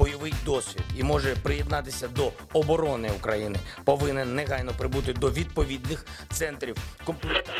бойовий 0.00 0.34
досвід 0.44 0.82
і 0.96 1.02
може 1.02 1.36
приєднатися 1.42 2.08
до 2.08 2.32
оборони 2.52 3.10
України, 3.10 3.58
повинен 3.84 4.34
негайно 4.34 4.72
прибути 4.72 5.12
до 5.12 5.30
відповідних 5.30 6.06
центрів 6.32 6.76
комплектації. 7.04 7.56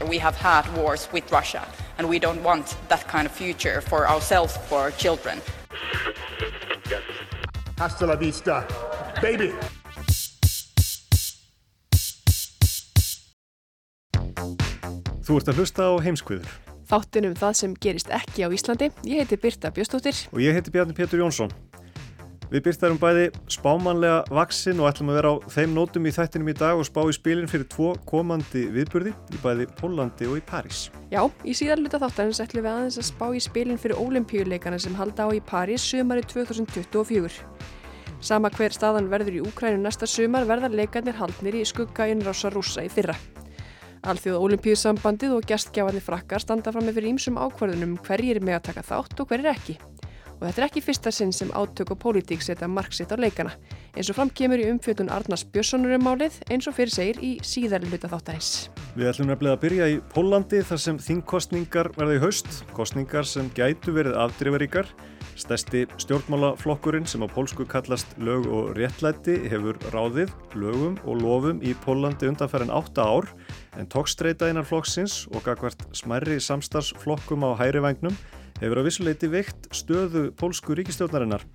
We 0.00 0.20
have 0.20 0.36
had 0.42 0.64
wars 0.76 1.08
with 1.12 1.30
Russia, 1.30 1.62
and 1.98 2.08
we 2.08 2.20
don't 2.20 2.42
want 2.42 2.66
that 2.88 3.02
kind 3.12 3.26
of 3.26 3.32
future 3.42 3.80
for 3.90 4.06
ourselves, 4.06 4.52
for 4.68 4.78
our 4.84 4.92
children. 5.02 5.40
Hasta 7.78 8.06
la 8.06 8.16
vista, 8.16 8.64
baby! 9.22 9.52
Þú 15.26 15.36
ert 15.38 15.48
að 15.48 15.56
hlusta 15.58 15.82
á 15.90 15.92
heimskviður. 16.04 16.48
Þáttunum 16.86 17.34
það 17.34 17.54
sem 17.58 17.72
gerist 17.82 18.10
ekki 18.14 18.46
á 18.46 18.48
Íslandi. 18.54 18.92
Ég 19.02 19.24
heiti 19.24 19.36
Birta 19.42 19.72
Bjöstóttir. 19.74 20.14
Og 20.30 20.38
ég 20.38 20.54
heiti 20.54 20.70
Bjarni 20.70 20.94
Pétur 20.94 21.18
Jónsson. 21.18 21.50
Við 22.51 22.65
byrtaðum 22.65 22.97
bæði 22.99 23.27
spámanlega 23.47 24.15
vaksin 24.35 24.79
og 24.83 24.89
ætlum 24.89 25.13
að 25.13 25.17
vera 25.21 25.29
á 25.31 25.35
þeim 25.53 25.75
nótum 25.77 26.07
í 26.09 26.11
þættinum 26.11 26.49
í 26.51 26.55
dag 26.59 26.81
og 26.81 26.83
spá 26.83 26.99
í 27.07 27.13
spilin 27.15 27.47
fyrir 27.47 27.69
tvo 27.71 27.93
komandi 28.09 28.65
viðburði 28.75 29.13
í 29.31 29.39
bæði 29.39 29.67
Pólandi 29.77 30.27
og 30.27 30.35
í 30.35 30.43
París. 30.49 30.81
Já, 31.13 31.21
í 31.47 31.55
síðarluta 31.55 32.01
þáttarins 32.01 32.41
ætlum 32.43 32.65
við 32.65 32.73
aðeins 32.73 32.99
að 32.99 33.07
spá 33.07 33.23
í 33.31 33.39
spilin 33.39 33.79
fyrir 33.79 34.03
ólimpíuleikana 34.03 34.81
sem 34.83 34.99
halda 34.99 35.29
á 35.31 35.31
í 35.31 35.39
París 35.39 35.85
sömari 35.87 36.25
2024. 36.27 37.39
Sama 38.19 38.51
hver 38.51 38.75
staðan 38.75 39.07
verður 39.13 39.39
í 39.39 39.45
Úkrænu 39.47 39.79
næsta 39.79 40.03
sömar 40.03 40.43
verðar 40.49 40.75
leikarnir 40.75 41.15
haldnir 41.23 41.55
í 41.55 41.63
skugga 41.63 42.11
innrása 42.11 42.51
rúsa 42.51 42.83
í 42.83 42.91
fyrra. 42.91 43.15
Alþjóða 44.03 44.43
ólimpíusambandið 44.43 45.37
og 45.37 45.47
gæstgjáðanir 45.47 46.03
frakkar 46.03 46.43
standa 46.43 46.75
fram 46.75 46.83
með 46.89 46.99
fyrir 46.99 47.13
ímsum 47.15 47.39
ákvarðunum 47.39 47.95
hverjir 48.03 48.41
er 48.41 48.43
með 48.43 48.59
að 48.59 48.71
taka 48.73 48.89
þátt 48.91 49.23
og 49.23 49.31
hverjir 49.31 49.53
ekki. 49.55 49.79
Og 50.41 50.47
þetta 50.47 50.61
er 50.63 50.65
ekki 50.65 50.81
fyrsta 50.81 51.11
sinn 51.13 51.29
sem 51.37 51.51
átök 51.53 51.91
og 51.93 51.99
pólitík 52.01 52.41
setja 52.41 52.65
marksitt 52.65 53.11
á 53.13 53.17
leikana, 53.21 53.51
eins 53.93 54.09
og 54.09 54.17
framkemur 54.17 54.57
í 54.57 54.71
umfjöldun 54.71 55.11
Arnars 55.13 55.43
Björnssonar 55.45 55.93
um 55.99 56.07
málið 56.07 56.39
eins 56.49 56.65
og 56.65 56.73
fyrir 56.79 56.89
segir 56.95 57.19
í 57.21 57.35
síðar 57.45 57.85
luta 57.85 58.09
þáttarins. 58.09 58.71
Við 58.95 59.11
ætlum 59.11 59.29
nefnilega 59.29 59.59
að 59.59 59.61
byrja 59.67 59.91
í 59.93 59.99
Pólandi 60.15 60.63
þar 60.65 60.81
sem 60.81 60.97
þingkostningar 61.05 61.91
verða 61.93 62.17
í 62.17 62.23
haust, 62.25 62.49
kostningar 62.73 63.29
sem 63.29 63.53
gætu 63.53 63.93
verið 63.93 64.17
afdrifaríkar. 64.23 64.89
Stærsti 65.37 65.85
stjórnmálaflokkurinn 66.01 67.05
sem 67.07 67.21
á 67.21 67.29
pólsku 67.29 67.69
kallast 67.69 68.09
lög 68.17 68.49
og 68.49 68.73
réttlæti 68.75 69.37
hefur 69.45 69.77
ráðið, 69.93 70.33
lögum 70.57 70.97
og 71.05 71.21
lofum 71.21 71.61
í 71.61 71.77
Pólandi 71.85 72.33
undanferðin 72.33 72.73
8 72.73 73.05
ár 73.05 73.29
en 73.77 73.87
tókstreita 73.93 74.49
einar 74.49 74.65
flokksins 74.67 75.27
og 75.31 75.45
gagvart 75.45 75.85
smærri 75.95 76.41
samstagsflokkum 76.41 77.45
á 77.45 77.53
hæri 77.61 77.85
vagnum 77.85 78.17
hefur 78.61 78.81
að 78.81 78.87
vissuleiti 78.87 79.29
veikt 79.31 79.69
stöðu 79.73 80.27
pólsku 80.37 80.75
ríkistjórnarinnar. 80.77 81.45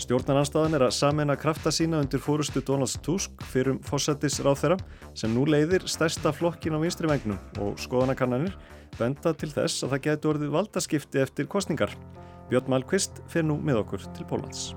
Stjórnarnanstæðan 0.00 0.76
er 0.76 0.84
að 0.86 0.94
samena 0.96 1.36
krafta 1.40 1.72
sína 1.72 2.02
undir 2.02 2.20
fórustu 2.20 2.60
Donalds 2.64 2.98
Tusk 3.04 3.44
fyrir 3.52 3.78
fósættis 3.84 4.38
ráþeira 4.44 4.76
sem 5.16 5.32
nú 5.32 5.46
leiðir 5.48 5.86
stærsta 5.88 6.32
flokkin 6.36 6.76
á 6.76 6.80
vinstri 6.80 7.08
vagnum 7.08 7.38
og 7.64 7.80
skoðanakannanir 7.80 8.56
benda 8.98 9.32
til 9.32 9.48
þess 9.52 9.84
að 9.84 9.94
það 9.94 10.04
getur 10.08 10.34
orðið 10.34 10.56
valdaskipti 10.56 11.22
eftir 11.24 11.48
kostningar. 11.48 11.92
Björn 12.50 12.68
Malmqvist 12.72 13.22
fer 13.32 13.44
nú 13.44 13.56
með 13.60 13.80
okkur 13.84 14.04
til 14.16 14.28
Pólans. 14.28 14.68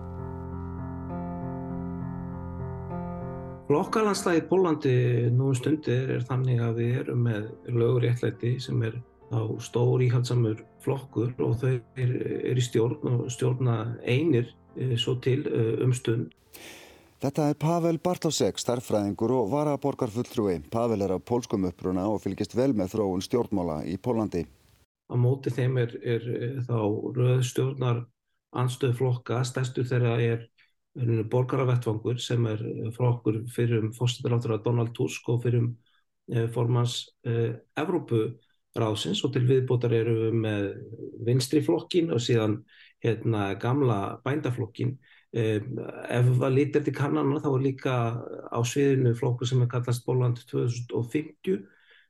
Flokkalanslægi 3.70 4.42
í 4.42 4.48
Pólandi 4.50 4.98
nú 5.30 5.52
um 5.52 5.58
stundir 5.58 6.16
er 6.16 6.24
þannig 6.26 6.64
að 6.66 6.80
við 6.80 6.96
erum 7.04 7.28
með 7.28 7.52
lögur 7.70 8.08
réttlæti 8.08 8.56
sem 8.64 8.80
er 8.88 8.96
á 9.30 9.42
stór 9.62 10.02
íhaldsamur 10.06 10.64
flokkur 10.84 11.34
og 11.44 11.58
þau 11.62 11.76
er, 11.76 12.12
er 12.52 12.58
í 12.58 12.64
stjórn 12.64 13.06
og 13.14 13.26
stjórna 13.32 13.78
einir 14.04 14.50
svo 14.98 15.18
til 15.22 15.44
um 15.84 15.94
stund. 15.94 16.30
Þetta 17.20 17.50
er 17.52 17.58
Pavel 17.60 17.98
Bartosek, 18.00 18.62
starffræðingur 18.62 19.34
og 19.36 19.50
varaborgarfulltrúi. 19.52 20.62
Pavel 20.72 21.02
er 21.04 21.18
af 21.18 21.26
pólskum 21.28 21.66
uppruna 21.68 22.06
og 22.08 22.22
fylgist 22.24 22.56
vel 22.56 22.72
með 22.72 22.94
þróun 22.94 23.26
stjórnmála 23.26 23.82
í 23.92 23.98
Pólandi. 24.00 24.46
Á 25.12 25.16
móti 25.20 25.52
þeim 25.52 25.82
er, 25.82 25.98
er 26.00 26.24
þá 26.64 26.80
röð 27.18 27.44
stjórnar 27.50 28.06
anstöð 28.56 28.96
flokka, 29.02 29.42
stærstu 29.44 29.84
þeirra 29.90 30.16
er 30.24 30.48
borgaravettvangur 31.30 32.22
sem 32.24 32.48
er 32.50 32.64
flokkur 32.96 33.44
fyrir 33.52 33.84
um 33.84 33.92
fórstættaráttur 33.94 34.56
Donald 34.64 34.96
Tusk 34.96 35.28
og 35.30 35.44
fyrir 35.44 35.66
um 35.66 36.48
formans 36.54 37.02
eh, 37.26 37.58
Evrópuráðsins 38.70 39.24
og 39.26 39.34
til 39.34 39.46
viðbótar 39.50 39.94
eru 39.98 40.16
við 40.20 40.36
með 40.44 40.66
vinstri 41.26 41.62
flokkin 41.66 42.12
og 42.14 42.22
síðan 42.22 42.60
hérna, 43.04 43.56
gamla 43.60 44.20
bændaflokkin. 44.24 44.98
Ef 45.34 46.30
það 46.40 46.54
lítir 46.56 46.86
til 46.86 46.94
kannana 46.94 47.42
þá 47.42 47.50
er 47.52 47.66
líka 47.66 47.96
á 48.50 48.60
sviðinu 48.66 49.16
flokkur 49.18 49.48
sem 49.48 49.62
er 49.62 49.70
kallast 49.70 50.06
Bóland 50.06 50.42
2050 50.50 51.66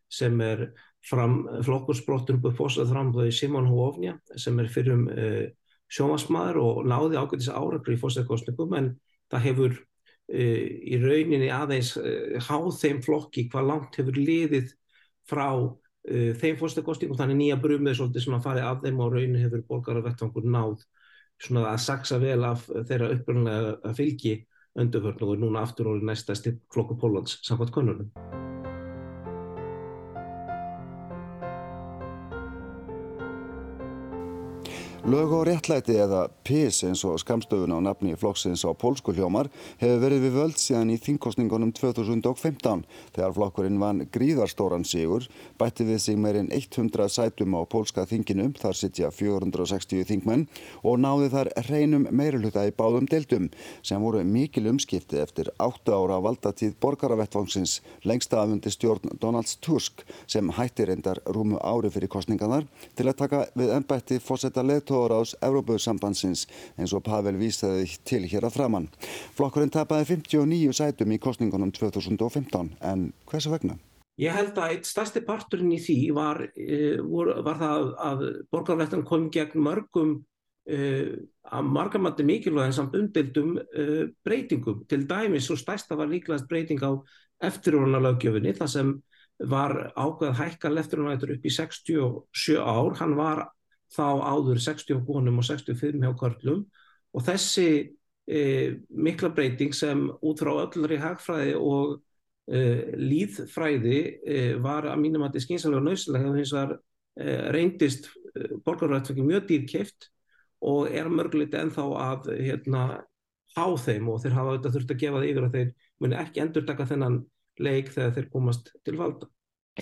sem 0.09 0.39
er 0.41 0.69
fram, 1.05 1.41
flokkursbrottur 1.63 2.39
upp 2.39 2.55
fórsað 2.57 2.91
framblöði 2.93 3.33
Simon 3.35 3.67
Hóofnja 3.69 4.17
sem 4.35 4.59
er 4.59 4.71
fyrir 4.71 4.95
um 4.95 5.09
eh, 5.11 5.51
sjómasmaður 5.89 6.61
og 6.63 6.79
náði 6.89 7.19
ágætis 7.19 7.51
árakur 7.51 7.95
í 7.95 7.99
fórsæðkostningum 7.99 8.75
en 8.77 8.89
það 9.29 9.45
hefur 9.45 9.75
uh, 9.75 10.65
í 10.93 10.99
rauninni 11.01 11.49
aðeins 11.53 11.95
uh, 11.97 12.37
háð 12.45 12.71
þeim 12.77 13.03
flokki 13.05 13.47
hvað 13.49 13.69
langt 13.71 13.97
hefur 13.99 14.19
liðið 14.19 14.73
frá 15.29 15.47
uh, 15.49 15.88
þeim 16.07 16.57
fórsæðkostningum 16.59 17.19
þannig 17.19 17.39
nýja 17.41 17.59
brumið 17.61 17.97
svolítið 17.99 18.25
svona 18.25 18.41
farið 18.43 18.67
af 18.69 18.81
þeim 18.85 19.01
og 19.03 19.13
rauninni 19.13 19.43
hefur 19.43 19.65
borgaravettvangur 19.67 20.47
náð 20.47 20.85
svona 21.39 21.67
að 21.73 21.83
saksa 21.85 22.19
vel 22.21 22.41
af 22.47 22.65
þeirra 22.67 23.11
upprunlega 23.15 23.93
fylgi 23.97 24.35
önduförn 24.79 25.23
og 25.27 25.35
er 25.35 25.43
núna 25.43 25.63
aftur 25.65 25.93
orðið 25.93 26.11
næsta 26.11 26.37
stipp 26.37 26.61
flokku 26.73 26.99
Pólans 26.99 27.39
samkvæmt 27.43 27.75
konunum. 27.75 28.28
Lög 35.09 35.31
og 35.33 35.47
réttlæti 35.47 35.95
eða 35.97 36.27
PIS 36.45 36.83
eins 36.85 37.01
og 37.07 37.15
skamstöfun 37.17 37.71
á 37.73 37.81
nafni 37.81 38.11
flokksins 38.13 38.61
á 38.61 38.69
pólsku 38.77 39.09
hljómar 39.17 39.47
hefur 39.79 40.03
verið 40.03 40.25
við 40.27 40.35
völd 40.37 40.59
síðan 40.61 40.91
í 40.93 40.97
þingkostningunum 41.01 41.71
2015 41.73 42.83
þegar 43.15 43.33
flokkurinn 43.33 43.79
vann 43.81 44.03
gríðarstóran 44.13 44.85
sigur, 44.85 45.25
bætti 45.57 45.87
við 45.87 46.03
sig 46.03 46.19
meirinn 46.21 46.51
100 46.53 47.09
sætum 47.09 47.55
á 47.57 47.65
pólska 47.65 48.05
þinginum, 48.05 48.51
þar 48.53 48.77
sitja 48.77 49.09
460 49.09 50.05
þingmenn 50.11 50.43
og 50.85 51.01
náði 51.01 51.31
þar 51.33 51.49
reynum 51.71 52.05
meiruluta 52.13 52.67
í 52.69 52.75
báðum 52.77 53.09
deildum 53.09 53.49
sem 53.81 54.05
voru 54.05 54.21
mikil 54.21 54.69
umskipti 54.69 55.17
eftir 55.23 55.49
8 55.57 55.89
ára 55.89 56.21
valdatíð 56.21 56.77
borgaravettvangsins 56.85 57.79
lengst 58.05 58.37
aðfundi 58.37 58.69
stjórn 58.77 59.17
Donalds 59.17 59.57
Tusk 59.57 60.05
sem 60.29 60.53
hætti 60.53 60.85
reyndar 60.85 61.23
rúmu 61.25 61.57
ári 61.65 61.89
fyrir 61.89 62.13
kostningarnar 62.13 62.69
til 62.93 63.09
að 63.09 63.19
taka 63.25 63.43
við 63.57 63.73
ennbætti 63.79 64.21
fósetta 64.21 64.61
leðtóðaráðs 64.99 65.35
Evrópusambandsins 65.45 66.45
eins 66.77 66.93
og 66.93 67.03
Pavel 67.05 67.37
vísaði 67.39 67.87
til 68.07 68.25
hér 68.27 68.47
að 68.47 68.57
framann. 68.57 68.87
Flokkurinn 69.37 69.71
tapaði 69.71 70.17
59 70.19 70.73
sætum 70.75 71.13
í 71.13 71.19
kostningunum 71.21 71.71
2015 71.71 72.73
en 72.81 73.11
hversu 73.29 73.53
vegna? 73.53 73.77
Ég 74.19 74.35
held 74.35 74.57
að 74.59 74.73
eitt 74.75 74.87
stærsti 74.89 75.23
parturinn 75.23 75.71
í 75.71 75.79
því 75.79 75.99
var, 76.11 76.41
var, 77.07 77.29
var 77.45 77.59
það 77.61 77.85
að 78.09 78.25
borgarvættan 78.51 79.05
kom 79.07 79.29
gegn 79.31 79.63
mörgum 79.63 80.17
að 80.69 81.69
margamandi 81.71 82.25
mikilvæg 82.27 82.73
samt 82.75 82.97
umbyldum 82.99 83.55
breytingum. 84.27 84.83
Til 84.91 85.05
dæmis 85.07 85.47
og 85.49 85.61
stærsta 85.61 85.95
var 85.97 86.11
líklegast 86.11 86.49
breyting 86.51 86.83
á 86.83 86.99
eftirvonarlögjöfinni 87.47 88.51
þar 88.57 88.69
sem 88.69 88.91
var 89.39 89.93
ákveð 89.95 90.35
hækkal 90.35 90.81
eftirvonarlætur 90.81 91.37
upp 91.37 91.47
í 91.47 91.53
67 91.55 92.59
ár. 92.59 92.99
Hann 92.99 93.15
var 93.15 93.47
þá 93.93 94.05
áður 94.33 94.61
60 94.63 95.01
konum 95.07 95.41
og 95.41 95.47
65 95.47 96.03
hjá 96.03 96.11
körlum 96.19 96.65
og 97.15 97.25
þessi 97.25 97.69
e, 98.29 98.41
mikla 98.89 99.31
breyting 99.33 99.73
sem 99.75 100.05
út 100.21 100.43
frá 100.43 100.53
öllri 100.65 100.99
hagfræði 101.01 101.55
og 101.57 101.97
e, 102.49 102.61
líðfræði 102.99 103.99
e, 104.21 104.37
var 104.61 104.91
að 104.91 105.01
mínum 105.01 105.25
að 105.25 105.31
þetta 105.31 105.41
er 105.41 105.47
skynsalega 105.47 105.87
nöðslega 105.87 106.37
hins 106.37 106.55
vegar 106.55 106.77
reyndist 107.51 108.05
borgarrættfækki 108.63 109.23
mjög 109.25 109.47
dýrkeift 109.49 110.05
og 110.63 110.91
er 110.91 111.09
mörgulegt 111.11 111.55
ennþá 111.57 111.85
að 112.03 112.29
hérna, 112.37 112.83
há 113.55 113.65
þeim 113.81 114.09
og 114.11 114.21
þeir 114.23 114.37
hafa 114.37 114.53
auðvitað 114.53 114.75
þurft 114.75 114.93
að 114.93 115.01
gefa 115.03 115.19
það 115.19 115.29
yfir 115.31 115.47
að 115.47 115.57
þeir 115.57 115.69
muni 116.03 116.17
ekki 116.19 116.43
endur 116.43 116.65
taka 116.67 116.87
þennan 116.89 117.19
leik 117.59 117.91
þegar 117.95 118.15
þeir 118.17 118.29
komast 118.33 118.71
til 118.85 118.95
valda. 118.99 119.29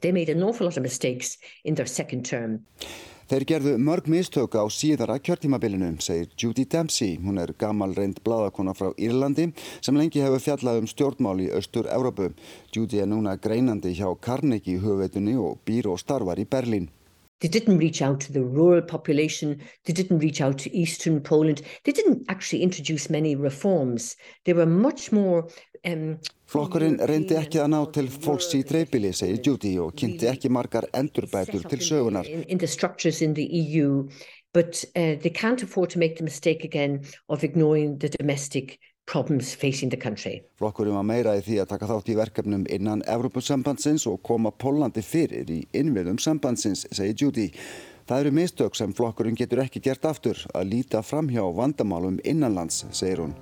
They 0.02 0.12
made 0.14 0.30
an 0.30 0.44
awful 0.44 0.68
lot 0.68 0.78
of 0.78 0.84
mistakes 0.84 1.38
in 1.66 1.76
their 1.76 1.88
second 1.90 2.26
term. 2.26 2.62
Þeir 3.28 3.44
gerðu 3.44 3.72
mörg 3.84 4.06
mistök 4.08 4.54
á 4.56 4.64
síðara 4.72 5.18
kjörtímabilinu, 5.20 5.90
segir 6.00 6.30
Judy 6.40 6.64
Dempsey. 6.64 7.18
Hún 7.20 7.42
er 7.42 7.52
gammal 7.60 7.92
reynd 7.92 8.22
bladakona 8.24 8.72
frá 8.72 8.94
Írlandi 8.96 9.50
sem 9.84 10.00
lengi 10.00 10.24
hefur 10.24 10.40
fjallað 10.46 10.80
um 10.80 10.88
stjórnmál 10.88 11.42
í 11.44 11.50
Östur-Európu. 11.60 12.30
Judy 12.72 13.02
er 13.04 13.12
núna 13.12 13.36
greinandi 13.36 13.92
hjá 14.00 14.08
Carnegie 14.24 14.80
hugveitunni 14.80 15.36
og 15.36 15.60
býr 15.68 15.92
og 15.92 16.00
starfar 16.00 16.40
í 16.40 16.48
Berlín. 16.48 16.88
They 17.40 17.48
didn't 17.48 17.78
reach 17.78 18.02
out 18.02 18.20
to 18.22 18.34
the 18.34 18.44
rural 18.44 18.82
population. 18.82 19.62
They 19.86 19.94
didn't 19.94 20.20
reach 20.20 20.42
out 20.42 20.58
to 20.60 20.76
eastern 20.76 21.22
Poland. 21.22 21.62
They 21.84 21.92
didn't 21.92 22.26
actually 22.30 22.64
introduce 22.64 23.10
many 23.10 23.36
reforms. 23.36 24.16
They 24.46 24.54
were 24.54 24.66
much 24.66 25.12
more... 25.12 25.48
Um, 25.86 26.18
Flokkurinn 26.48 26.98
reyndi 27.10 27.36
ekki 27.38 27.60
að 27.62 27.70
ná 27.74 27.82
til 27.94 28.08
fólks 28.10 28.50
í 28.56 28.64
dreifbili, 28.66 29.12
segir 29.14 29.42
Judy, 29.46 29.76
og 29.84 29.94
kynnti 30.00 30.30
ekki 30.32 30.50
margar 30.50 30.88
endurbætur 30.96 31.68
til 31.70 31.84
sögunar. 31.84 32.26
In, 32.26 32.44
in 32.48 32.58
the 32.58 32.68
structures 32.68 33.22
in 33.22 33.36
the 33.36 33.46
EU, 33.46 34.08
but 34.54 34.84
uh, 34.96 35.20
they 35.22 35.30
can't 35.30 35.62
afford 35.62 35.92
to 35.92 36.00
make 36.00 36.16
the 36.18 36.24
mistake 36.24 36.64
again 36.64 37.04
of 37.30 37.44
ignoring 37.44 38.00
the 38.00 38.10
domestic 38.10 38.80
problems 39.08 39.56
facing 39.56 39.90
the 39.90 39.98
country. 39.98 40.42
Flokkurinn 40.60 40.98
var 41.00 41.08
meira 41.08 41.36
í 41.40 41.44
því 41.46 41.62
að 41.64 41.72
taka 41.74 41.90
þátt 41.90 42.12
í 42.12 42.18
verkefnum 42.20 42.68
innan 42.70 43.04
Evropasambandsins 43.08 44.08
og 44.12 44.22
koma 44.28 44.52
Pólandi 44.52 45.04
fyrir 45.06 45.50
í 45.50 45.64
innviðum 45.74 46.20
sambandsins, 46.22 46.86
segir 46.92 47.18
Judy. 47.24 47.50
Það 48.08 48.24
eru 48.24 48.38
mistök 48.38 48.78
sem 48.80 48.94
flokkurinn 48.96 49.36
getur 49.40 49.64
ekki 49.66 49.84
gert 49.84 50.06
aftur 50.08 50.46
að 50.54 50.72
líta 50.76 51.04
fram 51.04 51.32
hjá 51.32 51.44
vandamálum 51.44 52.22
innanlands, 52.24 52.86
segir 52.92 53.26
hún. 53.26 53.36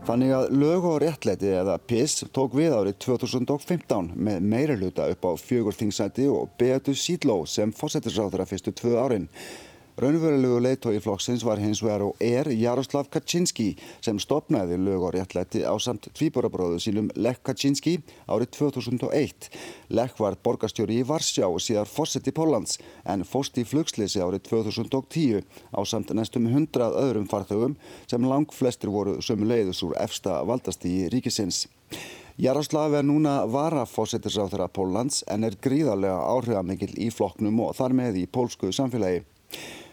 Þannig 0.00 0.30
að 0.32 0.46
lög 0.56 0.84
og 0.88 0.94
réttlæti 1.02 1.50
eða 1.52 1.74
PIS 1.84 2.22
tók 2.32 2.54
við 2.56 2.72
árið 2.72 2.94
2015 3.04 4.06
með 4.16 4.46
meira 4.48 4.76
hluta 4.78 5.08
upp 5.12 5.26
á 5.28 5.32
fjögur 5.36 5.76
þingsæti 5.76 6.24
og 6.32 6.54
Beatu 6.60 6.94
Sídló 6.96 7.42
sem 7.44 7.72
fósættisráður 7.76 8.46
að 8.46 8.54
fyrstu 8.54 8.72
tvö 8.80 8.94
árin. 8.96 9.26
Raunverulegu 10.00 10.62
leiðtói 10.64 10.96
flokksins 11.04 11.42
var 11.44 11.60
hins 11.60 11.82
vegar 11.84 12.00
og 12.06 12.22
er 12.24 12.48
Jaroslav 12.56 13.10
Kaczynski 13.12 13.74
sem 14.00 14.16
stopnaði 14.22 14.78
lög 14.80 15.02
og 15.04 15.10
réttlæti 15.12 15.60
á 15.60 15.76
samt 15.76 16.06
tvíborabróðu 16.16 16.78
sínum 16.80 17.10
Lech 17.20 17.42
Kaczynski 17.44 17.98
árið 18.24 18.48
2001. 18.56 19.50
Lech 19.92 20.14
var 20.16 20.38
borgastjóri 20.40 21.02
í 21.02 21.04
Varsjá 21.04 21.44
síðar 21.60 21.90
fórseti 21.90 22.32
Pólans 22.32 22.78
en 23.04 23.26
fóst 23.28 23.60
í 23.60 23.66
flugsleysi 23.68 24.22
árið 24.24 24.46
2010 24.48 25.44
á 25.76 25.80
samt 25.84 26.14
næstum 26.16 26.48
hundrað 26.48 26.96
öðrum 27.02 27.26
farþögum 27.28 27.74
sem 28.08 28.24
lang 28.24 28.48
flestir 28.56 28.88
voru 28.88 29.18
sömu 29.20 29.50
leiðus 29.50 29.82
úr 29.84 29.98
efsta 30.00 30.38
valdastígi 30.48 31.10
ríkisins. 31.12 31.66
Jaroslav 32.40 32.96
er 32.96 33.04
núna 33.04 33.42
varafósettisráþara 33.52 34.70
Pólans 34.72 35.20
en 35.28 35.44
er 35.44 35.60
gríðarlega 35.60 36.24
áhrifamikill 36.24 36.96
í 36.96 37.10
flokknum 37.12 37.60
og 37.66 37.76
þar 37.76 37.98
með 38.00 38.22
í 38.22 38.24
pólsku 38.32 38.72
samfélagi. 38.72 39.26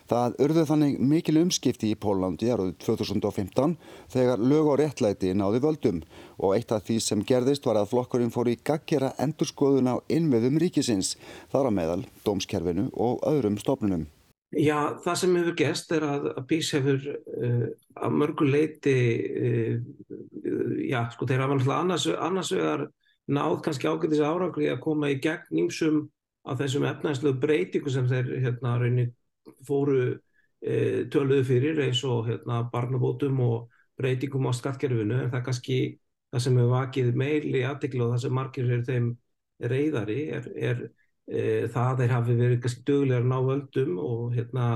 Það 0.08 0.36
urðu 0.46 0.64
þannig 0.70 1.00
mikil 1.04 1.38
umskipti 1.42 1.92
í 1.92 1.98
Pólandi 2.00 2.48
árið 2.54 2.76
2015 2.86 3.74
þegar 4.14 4.40
lög 4.40 4.70
og 4.72 4.78
réttlæti 4.80 5.34
náði 5.36 5.60
völdum 5.66 6.04
og 6.38 6.54
eitt 6.56 6.72
af 6.72 6.86
því 6.88 7.00
sem 7.04 7.24
gerðist 7.28 7.68
var 7.68 7.80
að 7.82 7.90
flokkurinn 7.92 8.32
fór 8.32 8.48
í 8.48 8.56
gaggjara 8.56 9.12
endurskoðun 9.20 9.92
á 9.92 9.96
innviðum 10.08 10.62
ríkisins, 10.64 11.18
þar 11.52 11.68
á 11.68 11.72
meðal, 11.76 12.04
dómskerfinu 12.24 12.88
og 12.96 13.20
öðrum 13.28 13.60
stofnunum. 13.60 14.08
Já, 14.56 14.96
það 15.04 15.20
sem 15.20 15.36
hefur 15.36 15.56
gest 15.60 15.92
er 15.92 16.06
að, 16.08 16.30
að 16.40 16.46
PIS 16.48 16.70
hefur 16.78 17.08
uh, 17.12 17.66
að 18.00 18.14
mörgu 18.22 18.48
leiti, 18.48 19.00
uh, 19.44 19.74
já, 20.88 21.02
sko, 21.12 21.28
þeir 21.28 21.44
hafa 21.44 21.58
náttúrulega 21.58 21.82
annars, 21.84 22.08
annars 22.16 22.54
vegar 22.56 22.86
náð 23.28 23.58
kannski 23.66 23.92
ágætis 23.92 24.24
árangri 24.24 24.70
að 24.72 24.86
koma 24.86 25.12
í 25.12 25.20
gegn 25.20 25.52
nýmsum 25.52 26.06
af 26.48 26.62
þessum 26.62 26.88
efnæðslegu 26.88 27.42
breytingu 27.44 27.92
sem 27.92 28.08
þeir 28.08 28.38
hérna 28.46 28.78
raunir 28.80 29.12
fóru 29.66 30.00
e, 30.62 31.06
töluðu 31.14 31.46
fyrir 31.48 31.82
eins 31.86 32.04
og 32.08 32.28
hérna, 32.30 32.64
barnabótum 32.72 33.40
og 33.46 33.72
breytingum 33.98 34.50
á 34.50 34.54
skattkerfinu 34.54 35.22
en 35.24 35.32
það 35.34 35.46
kannski 35.48 35.80
það 36.32 36.44
sem 36.44 36.60
hefur 36.60 36.74
vakið 36.74 37.14
meili 37.18 37.64
aðtikla 37.66 38.06
og 38.06 38.16
það 38.16 38.24
sem 38.26 38.38
margir 38.38 38.74
er 38.76 38.84
þeim 38.88 39.12
reyðari 39.72 40.20
er, 40.38 40.50
er 40.56 40.84
e, 41.28 41.42
það 41.74 41.88
að 41.92 42.02
þeir 42.02 42.16
hafi 42.16 42.38
verið 42.42 42.60
kannski 42.66 42.86
dögulegar 42.90 43.26
ná 43.26 43.38
völdum 43.48 43.98
og 44.04 44.36
hérna 44.36 44.68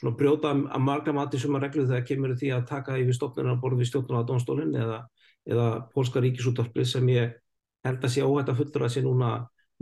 svona 0.00 0.16
brjóta 0.18 0.50
að 0.50 0.84
marga 0.84 1.14
mati 1.14 1.40
sem 1.40 1.54
að 1.54 1.68
reglu 1.68 1.86
þegar 1.88 2.06
kemur 2.08 2.36
því 2.38 2.52
að 2.56 2.68
taka 2.68 2.98
yfir 3.00 3.16
stofnuna 3.16 3.56
við 3.62 3.88
stjórnuna 3.88 4.24
á 4.24 4.28
dónstólinn 4.28 4.74
eða, 4.74 5.00
eða 5.46 5.68
pólska 5.94 6.20
ríkisúttarpli 6.24 6.84
sem 6.84 7.08
ég 7.14 7.36
held 7.84 8.04
að 8.04 8.14
sé 8.14 8.24
óhætt 8.24 8.50
að 8.50 8.60
fullra 8.62 8.88
að 8.88 8.94
sé 8.96 9.04
núna 9.04 9.30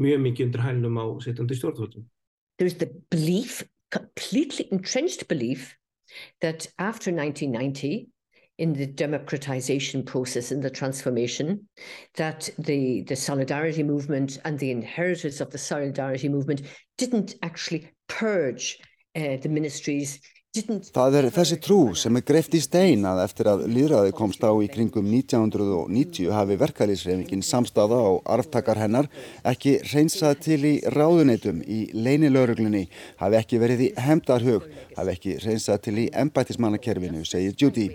mjög 0.03 0.20
mikið 0.26 0.47
undir 0.47 0.65
hælnum 0.67 0.99
á 0.99 1.05
sittandi 1.25 1.56
stjórnvöldum. 1.56 2.05
There 2.58 2.67
is 2.67 2.76
the 2.76 2.91
belief 3.11 3.62
completely 3.93 4.69
entrenched 4.73 5.29
belief 5.29 5.77
that 6.41 6.67
after 6.79 7.12
1990, 7.12 8.09
in 8.59 8.75
the 8.75 8.87
democratization 8.87 10.05
process 10.05 10.53
and 10.53 10.62
the 10.62 10.71
transformation, 10.71 11.69
that 12.17 12.50
the, 12.59 13.03
the 13.03 13.17
solidarity 13.17 13.83
movement 13.83 14.39
and 14.44 14.59
the 14.59 14.71
inheritors 14.71 15.41
of 15.41 15.50
the 15.50 15.59
solidarity 15.59 16.29
movement 16.29 16.62
didn't 16.99 17.35
actually 17.43 17.91
purge 18.09 18.79
uh, 19.17 19.37
the 19.39 19.49
ministries 19.49 20.21
Það 20.53 21.15
er 21.17 21.27
þessi 21.33 21.57
trú 21.65 21.77
sem 21.97 22.19
er 22.19 22.25
greift 22.29 22.53
í 22.53 22.59
stein 22.61 23.07
að 23.09 23.23
eftir 23.23 23.49
að 23.49 23.63
líðræði 23.73 24.11
komst 24.19 24.43
á 24.45 24.53
í 24.53 24.67
kringum 24.69 25.07
1990 25.09 26.29
hafi 26.29 26.59
verkalýsreifingin 26.61 27.41
samstáða 27.41 27.97
á 27.97 28.13
arftakar 28.35 28.83
hennar 28.83 29.09
ekki 29.49 29.79
reynsað 29.95 30.43
til 30.45 30.61
í 30.69 30.75
ráðuneytum 30.93 31.65
í 31.65 31.81
leinilauruglunni, 31.97 32.85
hafi 33.17 33.41
ekki 33.41 33.63
verið 33.65 33.87
í 33.87 33.91
hemdarhug, 33.97 34.69
hafi 34.99 35.17
ekki 35.17 35.39
reynsað 35.41 35.87
til 35.89 35.99
í 36.05 36.09
embætismannakerfinu, 36.21 37.25
segir 37.25 37.56
Judy. 37.56 37.89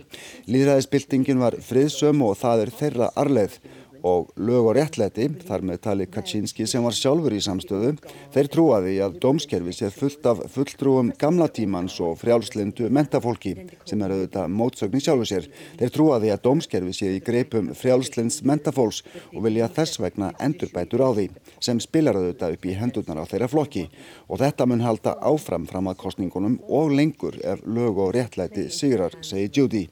Líðræðisbyltingin 0.49 1.45
var 1.45 1.61
friðsöm 1.61 2.25
og 2.25 2.39
það 2.41 2.65
er 2.65 2.77
þeirra 2.81 3.13
arleið 3.21 3.61
og 4.07 4.31
lög 4.39 4.69
og 4.69 4.75
réttlæti, 4.77 5.27
þar 5.47 5.63
með 5.67 5.81
tali 5.83 6.07
Kaczynski 6.11 6.67
sem 6.69 6.83
var 6.85 6.95
sjálfur 6.95 7.35
í 7.35 7.41
samstöðu, 7.43 7.93
þeir 8.33 8.49
trúaði 8.53 8.95
að 9.03 9.17
dómskerfi 9.23 9.73
sé 9.75 9.89
fullt 9.93 10.27
af 10.29 10.43
fulltrúum 10.53 11.11
gamla 11.19 11.49
tímans 11.51 11.97
og 12.03 12.17
frjálslindu 12.21 12.89
mentafólki 12.93 13.53
sem 13.87 14.03
er 14.05 14.15
auðvitað 14.15 14.53
mótsögn 14.53 14.99
í 14.99 15.03
sjálfu 15.03 15.27
sér. 15.29 15.49
Þeir 15.79 15.93
trúaði 15.95 16.33
að 16.33 16.43
dómskerfi 16.47 16.95
sé 16.95 17.11
í 17.17 17.23
greipum 17.23 17.71
frjálslinds 17.77 18.41
mentafólks 18.47 19.03
og 19.33 19.41
vilja 19.45 19.69
þess 19.77 20.01
vegna 20.03 20.31
endurbætur 20.43 21.03
á 21.03 21.09
því 21.11 21.27
sem 21.63 21.81
spilar 21.83 22.19
auðvitað 22.19 22.57
upp 22.57 22.67
í 22.67 22.77
hendurnar 22.77 23.23
á 23.23 23.29
þeirra 23.29 23.51
flokki 23.51 23.87
og 24.27 24.41
þetta 24.43 24.69
mun 24.69 24.85
halda 24.85 25.17
áfram 25.31 25.67
fram 25.69 25.91
að 25.91 25.99
kostningunum 26.03 26.59
og 26.67 26.93
lengur 26.95 27.39
ef 27.43 27.65
lög 27.65 27.99
og 28.05 28.13
réttlæti 28.17 28.69
sigrar, 28.73 29.17
segir 29.21 29.51
Judy. 29.57 29.87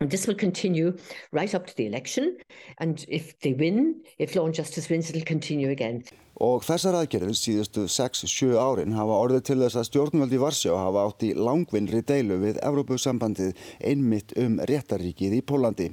And 0.00 0.12
this 0.12 0.28
will 0.28 0.36
continue 0.36 0.96
right 1.32 1.52
up 1.56 1.66
to 1.66 1.74
the 1.74 1.84
election. 1.84 2.36
And 2.78 3.04
if 3.08 3.36
they 3.40 3.52
win, 3.52 3.96
if 4.18 4.36
Law 4.36 4.46
and 4.46 4.54
Justice 4.54 4.88
wins, 4.88 5.10
it'll 5.10 5.26
continue 5.26 5.70
again. 5.70 6.04
Og 6.38 6.62
þessar 6.62 6.94
aðgerðir 7.00 7.34
síðustu 7.34 7.88
6-7 7.90 8.52
árin 8.62 8.94
hafa 8.94 9.16
orðið 9.24 9.42
til 9.48 9.56
þess 9.64 9.80
að 9.80 9.88
stjórnvöldi 9.88 10.38
Varsjá 10.38 10.76
hafa 10.78 11.02
átt 11.08 11.26
í 11.26 11.32
langvinnri 11.34 12.04
deilu 12.06 12.38
við 12.44 12.60
Evrópusambandið 12.62 13.58
einmitt 13.82 14.36
um 14.38 14.60
réttaríkið 14.70 15.34
í 15.40 15.42
Pólandi. 15.42 15.88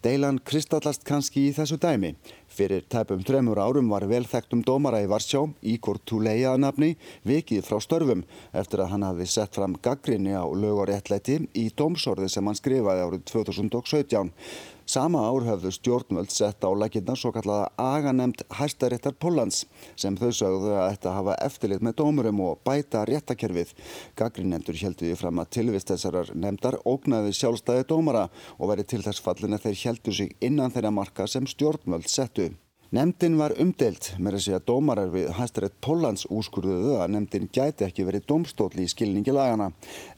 Deilan 0.00 0.40
kristallast 0.40 1.04
kannski 1.04 1.50
í 1.50 1.52
þessu 1.52 1.76
dæmi. 1.84 2.14
Fyrir 2.54 2.84
tæpum 2.86 3.22
tremur 3.26 3.58
árum 3.58 3.88
var 3.90 4.04
velþektum 4.06 4.60
dómara 4.62 5.00
í 5.02 5.08
Varsjá, 5.10 5.40
Ígor 5.66 5.98
Tuleja 6.06 6.52
að 6.54 6.60
nafni, 6.62 6.90
vikið 7.26 7.64
frá 7.66 7.80
störfum 7.82 8.22
eftir 8.54 8.84
að 8.84 8.92
hann 8.92 9.06
hafi 9.08 9.26
sett 9.26 9.58
fram 9.58 9.74
gaggrinni 9.82 10.36
á 10.38 10.46
lög 10.46 10.84
og 10.84 10.86
réttlæti 10.92 11.40
í 11.58 11.64
dómsorði 11.74 12.28
sem 12.30 12.46
hann 12.46 12.60
skrifaði 12.60 13.08
árið 13.08 13.24
2017. 13.32 14.30
Sama 14.84 15.22
ár 15.24 15.46
höfðu 15.46 15.70
stjórnvöld 15.72 16.28
sett 16.28 16.60
á 16.60 16.68
lækinna 16.76 17.14
svo 17.16 17.30
kallaða 17.32 17.70
aganemt 17.80 18.42
hæstaréttar 18.52 19.14
Pólans 19.16 19.62
sem 19.96 20.16
þau 20.20 20.28
sögðu 20.28 20.74
að 20.76 20.90
þetta 20.92 21.14
hafa 21.16 21.36
eftirlit 21.46 21.84
með 21.86 21.96
dómurum 22.02 22.42
og 22.44 22.60
bæta 22.68 23.06
réttakerfið. 23.08 23.72
Gaggrinnendur 24.20 24.76
helduði 24.76 25.16
fram 25.16 25.40
að 25.40 25.54
tilvist 25.56 25.88
þessarar 25.94 26.34
nefndar 26.36 26.76
ógnaði 26.84 27.32
sjálfstæði 27.38 27.88
dómara 27.94 28.26
og 28.58 28.74
verið 28.74 28.90
til 28.92 29.02
þess 29.06 29.24
fallin 29.24 29.56
að 29.56 29.70
þeir 29.70 29.80
heldu 29.86 30.18
sig 30.20 30.36
innan 30.44 30.76
þeirra 30.76 30.92
marka 30.92 31.26
sem 31.32 31.48
stjórnvöld 31.48 32.12
settu. 32.12 32.52
Nemndin 32.94 33.34
var 33.34 33.50
umdelt 33.58 34.12
með 34.22 34.36
að 34.36 34.42
segja 34.44 34.58
að 34.60 34.66
dómarar 34.68 35.08
við 35.10 35.32
hæstarétt 35.34 35.72
Póllands 35.82 36.28
úrskurðuðu 36.30 36.92
að 37.02 37.08
nemndin 37.10 37.48
gæti 37.50 37.82
ekki 37.88 38.04
verið 38.06 38.26
domstóli 38.30 38.84
í 38.84 38.90
skilningi 38.92 39.32
lagana. 39.34 39.72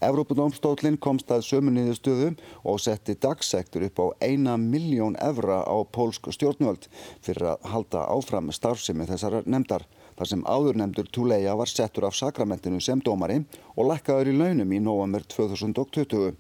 Evrópadómstólinn 0.04 0.98
komst 1.00 1.32
að 1.32 1.46
sömunniðu 1.46 1.94
stöðum 1.96 2.34
og 2.68 2.82
setti 2.84 3.14
dagsektur 3.16 3.86
upp 3.86 4.02
á 4.04 4.06
eina 4.28 4.58
miljón 4.60 5.16
evra 5.24 5.62
á 5.64 5.76
pólsk 5.88 6.28
stjórnvöld 6.36 6.84
fyrir 7.24 7.54
að 7.54 7.64
halda 7.72 8.02
áfram 8.12 8.52
starfsemi 8.52 9.08
þessar 9.08 9.38
nemndar 9.48 9.86
þar 10.18 10.30
sem 10.34 10.44
áðurnemdur 10.44 11.08
Tuleja 11.08 11.56
var 11.56 11.72
settur 11.72 12.10
af 12.10 12.18
sakramentinu 12.20 12.82
sem 12.84 13.00
dómari 13.00 13.40
og 13.72 13.88
lækkaður 13.88 14.34
í 14.34 14.36
launum 14.36 14.76
í 14.76 14.82
november 14.84 15.24
2020. 15.24 16.36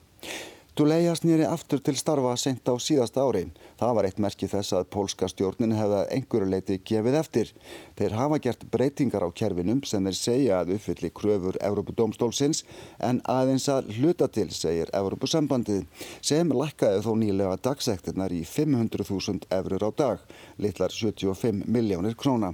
Tuleja 0.76 1.14
snýri 1.16 1.46
aftur 1.48 1.80
til 1.80 1.96
starfa 1.96 2.34
sent 2.36 2.68
á 2.68 2.76
síðasta 2.76 3.22
ári. 3.24 3.46
Það 3.80 3.94
var 3.96 4.06
eitt 4.08 4.18
merki 4.20 4.44
þess 4.52 4.74
að 4.76 4.90
pólska 4.92 5.24
stjórnin 5.32 5.72
hefða 5.72 6.02
einhverju 6.12 6.48
leiti 6.52 6.76
gefið 6.90 7.16
eftir. 7.16 7.52
Þeir 7.96 8.16
hafa 8.18 8.38
gert 8.44 8.66
breytingar 8.74 9.24
á 9.24 9.32
kerfinum 9.40 9.80
sem 9.88 10.04
þeir 10.04 10.18
segja 10.18 10.58
að 10.58 10.74
uppfylli 10.74 11.10
kröfur 11.16 11.56
Európudómstólsins 11.64 12.60
en 13.08 13.22
aðeins 13.24 13.70
að 13.72 13.88
hluta 13.96 14.28
til, 14.28 14.50
segir 14.52 14.92
Európusambandið, 15.00 15.88
sem 16.20 16.52
lækkaði 16.52 17.00
þó 17.08 17.10
nýlega 17.24 17.56
dagsektirnar 17.70 18.36
í 18.36 18.44
500.000 18.44 19.48
eurur 19.62 19.88
á 19.88 19.90
dag, 20.04 20.28
litlar 20.60 20.92
75 20.92 21.64
miljónir 21.64 22.20
króna. 22.20 22.52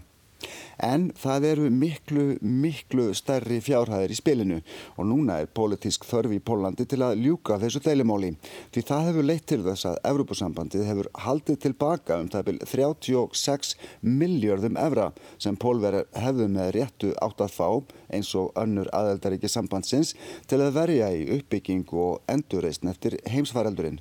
En 0.82 1.10
það 1.18 1.46
eru 1.52 1.68
miklu, 1.70 2.24
miklu 2.40 3.08
stærri 3.16 3.60
fjárhæðir 3.62 4.14
í 4.14 4.18
spilinu 4.18 4.58
og 4.96 5.08
núna 5.08 5.38
er 5.42 5.50
politísk 5.54 6.06
þörfi 6.08 6.40
í 6.40 6.44
Pólandi 6.44 6.86
til 6.88 7.00
að 7.06 7.22
ljúka 7.22 7.58
þessu 7.62 7.82
deilimóli. 7.84 8.32
Því 8.74 8.84
það 8.88 9.08
hefur 9.08 9.28
leitt 9.28 9.46
til 9.50 9.60
þess 9.66 9.88
að 9.90 10.00
Evrópusambandið 10.12 10.86
hefur 10.90 11.10
haldið 11.26 11.60
tilbaka 11.66 12.18
um 12.22 12.30
það 12.32 12.46
byrj 12.50 12.62
36 12.72 13.74
miljardum 14.02 14.78
evra 14.80 15.10
sem 15.42 15.58
pólverðar 15.58 16.08
hefðu 16.18 16.48
með 16.52 16.72
réttu 16.78 17.12
átt 17.22 17.44
að 17.44 17.56
fá 17.56 17.68
eins 18.12 18.32
og 18.38 18.52
önnur 18.58 18.90
aðeldaríki 18.96 19.50
sambandsins 19.50 20.14
til 20.50 20.60
að 20.60 20.74
verja 20.76 21.12
í 21.14 21.28
uppbygging 21.38 21.86
og 21.92 22.22
endurreysn 22.30 22.90
eftir 22.92 23.18
heimsfaraldurinn. 23.30 24.00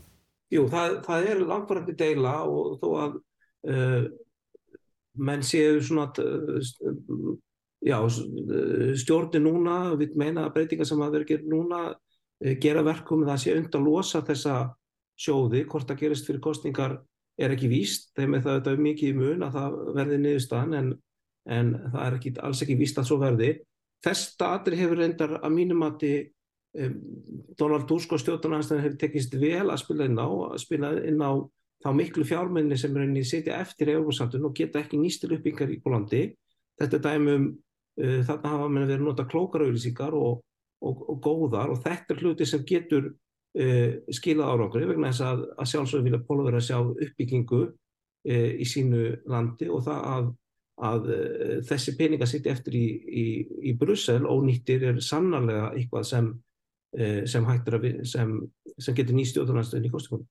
Jú, 0.52 0.66
það, 0.72 0.98
það 1.06 1.30
er 1.32 1.46
langvarandi 1.48 1.96
deila 1.96 2.34
og 2.44 2.80
þó 2.82 2.88
að 3.06 3.14
uh, 3.72 4.10
menn 5.20 5.44
séu 5.44 5.82
svona 5.84 6.08
já, 7.82 7.98
stjórni 9.02 9.42
núna 9.42 9.96
við 10.00 10.16
meina 10.20 10.46
að 10.46 10.54
breytinga 10.58 10.88
sem 10.88 11.02
að 11.02 11.18
vera 11.18 11.30
gerð 11.32 11.48
núna 11.52 11.80
eh, 12.44 12.58
gera 12.62 12.84
verkum 12.86 13.26
það 13.28 13.42
sé 13.44 13.56
und 13.58 13.76
að 13.76 13.88
losa 13.88 14.22
þessa 14.26 14.58
sjóði 15.20 15.66
hvort 15.70 15.90
það 15.90 16.04
gerist 16.06 16.30
fyrir 16.30 16.44
kostningar 16.44 17.00
er 17.42 17.56
ekki 17.56 17.70
víst, 17.72 18.12
þeim 18.18 18.36
er 18.36 18.44
það 18.44 18.58
auðvitað 18.58 18.84
mikið 18.86 19.10
í 19.10 19.18
mun 19.18 19.46
að 19.46 19.58
það 19.58 19.78
verði 19.98 20.20
niðurstaðan 20.22 20.78
en, 20.78 20.92
en 21.50 21.72
það 21.94 22.04
er 22.06 22.18
ekki, 22.18 22.34
alls 22.46 22.62
ekki 22.66 22.78
víst 22.80 23.00
að 23.02 23.08
svo 23.10 23.18
verði. 23.22 23.52
Þess 24.06 24.28
staðri 24.36 24.80
hefur 24.80 25.02
reyndar 25.02 25.38
að 25.40 25.56
mínum 25.56 25.86
að 25.86 26.06
um, 26.06 27.00
Donald 27.58 27.88
Tusk 27.90 28.14
og 28.14 28.22
stjórnarnæðan 28.22 28.84
hefur 28.84 29.00
tekist 29.02 29.36
vel 29.42 29.68
að 29.70 29.82
spila 29.84 30.08
inn 30.10 30.22
á, 30.22 30.28
að 30.28 30.62
spila 30.64 30.94
inn 31.08 31.22
á 31.22 31.32
þá 31.82 31.90
miklu 31.98 32.26
fjármenni 32.28 32.78
sem 32.78 32.94
rauninni 32.96 33.24
setja 33.26 33.60
eftir 33.62 33.94
Európa-samtun 33.96 34.48
og 34.48 34.56
geta 34.58 34.82
ekki 34.82 35.00
nýstil 35.02 35.34
uppbyggar 35.38 35.72
í 35.74 35.80
Pólandi. 35.82 36.24
Þetta 36.80 36.98
er 36.98 37.04
dæmum, 37.08 37.50
uh, 38.02 38.20
þarna 38.28 38.54
hafa 38.54 38.70
mann 38.70 38.88
verið 38.88 39.06
nota 39.08 39.28
klókar 39.30 39.66
auðlýsingar 39.66 40.16
og, 40.18 40.42
og, 40.86 41.04
og 41.14 41.22
góðar 41.24 41.74
og 41.74 41.82
þetta 41.84 42.16
er 42.16 42.24
hluti 42.24 42.48
sem 42.50 42.66
getur 42.68 43.12
uh, 43.12 43.94
skilað 44.14 44.54
árangur 44.54 44.86
vegna 44.90 45.12
þess 45.12 45.26
að, 45.30 45.48
að 45.58 45.72
sjálfsögur 45.74 46.06
vilja 46.10 46.22
Póla 46.28 46.46
vera 46.50 46.62
að 46.62 46.68
sjá 46.70 46.78
uppbyggingu 46.82 47.64
uh, 47.66 48.52
í 48.54 48.68
sínu 48.68 49.04
landi 49.32 49.70
og 49.72 49.84
það 49.88 50.08
að, 50.14 50.32
að 50.92 51.12
uh, 51.16 51.58
þessi 51.70 51.98
peninga 51.98 52.30
setja 52.30 52.56
eftir 52.56 52.78
í, 52.78 52.88
í, 53.24 53.26
í 53.72 53.76
Brussel 53.80 54.24
og 54.30 54.46
nýttir 54.48 54.88
er 54.92 55.04
sannarlega 55.04 55.72
eitthvað 55.76 56.08
sem, 56.14 56.32
uh, 57.00 57.22
sem, 57.30 57.50
sem, 58.14 58.36
sem 58.82 58.96
getur 58.98 59.18
nýstjóðunarstöðin 59.18 59.90
í 59.90 59.94
kostingunum. 59.94 60.28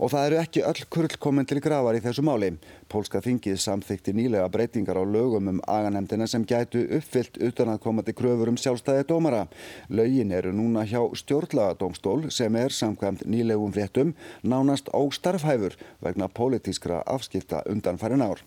Og 0.00 0.10
það 0.10 0.26
eru 0.26 0.38
ekki 0.40 0.62
öll 0.66 0.84
kurl 0.90 1.16
komin 1.20 1.46
til 1.46 1.60
gravar 1.62 1.94
í 1.94 2.00
þessu 2.02 2.24
máli. 2.24 2.48
Pólska 2.90 3.20
þingið 3.22 3.58
samþykti 3.62 4.14
nýlega 4.16 4.48
breytingar 4.52 4.98
á 4.98 5.04
lögum 5.04 5.50
um 5.52 5.60
aganemdina 5.68 6.26
sem 6.30 6.46
gætu 6.48 6.82
uppfyllt 6.98 7.36
utan 7.44 7.72
að 7.74 7.82
koma 7.84 8.02
til 8.06 8.16
kröfur 8.18 8.50
um 8.50 8.58
sjálfstæði 8.58 9.04
dómara. 9.10 9.44
Lögin 9.92 10.32
eru 10.34 10.54
núna 10.56 10.86
hjá 10.88 11.04
stjórnlagadómstól 11.20 12.30
sem 12.32 12.56
er 12.56 12.74
samkvæmt 12.74 13.26
nýlegum 13.28 13.74
fréttum 13.76 14.14
nánast 14.42 14.90
óstarfhæfur 14.96 15.76
vegna 16.02 16.28
pólitískra 16.28 17.02
afskipta 17.06 17.62
undan 17.70 18.00
farin 18.00 18.24
ár. 18.24 18.42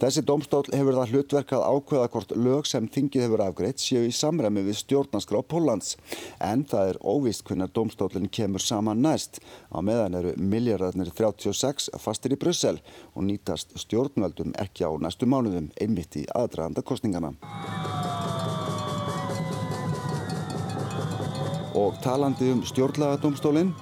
Þessi 0.00 0.24
dómstól 0.26 0.64
hefur 0.72 0.96
það 0.98 1.12
hlutverkað 1.12 1.66
ákveða 1.68 2.08
hvort 2.12 2.32
lög 2.36 2.66
sem 2.68 2.88
þingið 2.88 3.26
hefur 3.26 3.44
afgreitt 3.44 3.80
séu 3.80 4.04
í 4.08 4.12
samræmi 4.12 4.64
við 4.66 4.80
stjórnarskrá 4.82 5.40
Póllands. 5.48 5.94
En 6.40 6.64
það 6.68 6.94
er 6.94 7.00
óvist 7.00 7.44
hvernig 7.48 7.72
dómstólinn 7.76 8.28
kemur 8.28 8.63
saman 8.64 9.02
næst. 9.04 9.40
Á 9.70 9.78
meðan 9.84 10.16
eru 10.18 10.34
miljardarnir 10.40 11.12
36 11.12 11.90
fastir 12.00 12.34
í 12.34 12.40
Brussel 12.40 12.80
og 13.14 13.26
nýtast 13.28 13.76
stjórnveldum 13.84 14.54
ekki 14.60 14.88
á 14.88 14.90
næstu 14.96 15.28
mánuðum 15.28 15.70
einmitt 15.80 16.16
í 16.18 16.26
aðdraganda 16.34 16.82
kostningana. 16.82 17.34
Og 21.74 21.98
talandi 22.04 22.52
um 22.54 22.62
stjórnlagadómstólinn 22.64 23.74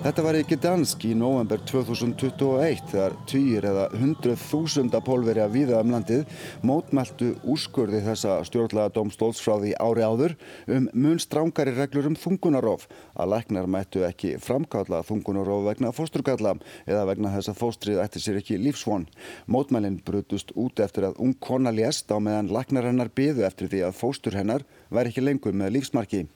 Þetta 0.00 0.22
var 0.24 0.36
ekki 0.38 0.56
dansk 0.56 1.02
í 1.04 1.10
november 1.12 1.60
2021 1.68 2.86
þegar 2.88 3.16
týr 3.28 3.66
eða 3.68 3.82
hundruð 4.00 4.38
þúsunda 4.46 5.02
pólveri 5.04 5.42
að 5.44 5.58
viða 5.58 5.82
um 5.84 5.92
landið 5.92 6.38
mótmæltu 6.64 7.28
úrskurði 7.44 8.00
þessa 8.06 8.38
stjórnlega 8.48 8.94
domstóls 8.96 9.42
frá 9.44 9.58
því 9.60 9.74
ári 9.76 10.06
áður 10.08 10.36
um 10.72 10.88
mun 11.04 11.20
strángari 11.20 11.76
reglur 11.76 12.08
um 12.08 12.16
þungunarof 12.16 12.88
að 13.12 13.30
læknar 13.34 13.68
mættu 13.76 14.06
ekki 14.08 14.32
framkalla 14.40 15.02
þungunarof 15.04 15.68
vegna 15.68 15.92
fósturgalla 15.92 16.56
eða 16.88 17.04
vegna 17.12 17.36
þess 17.36 17.52
að 17.52 17.60
fóstrið 17.60 18.00
ætti 18.00 18.24
sér 18.24 18.40
ekki 18.40 18.56
lífsvon. 18.64 19.04
Mótmælinn 19.52 20.00
brutust 20.00 20.56
út 20.56 20.80
eftir 20.80 21.10
að 21.10 21.20
ung 21.20 21.36
kona 21.36 21.76
lést 21.76 22.08
á 22.08 22.16
meðan 22.16 22.48
læknar 22.48 22.88
hennar 22.88 23.12
byðu 23.12 23.44
eftir 23.52 23.68
því 23.68 23.86
að 23.90 23.96
fóstur 24.00 24.40
hennar 24.40 24.64
væri 24.88 25.12
ekki 25.12 25.28
lengur 25.28 25.52
með 25.52 25.76
lífsmarki. 25.76 26.28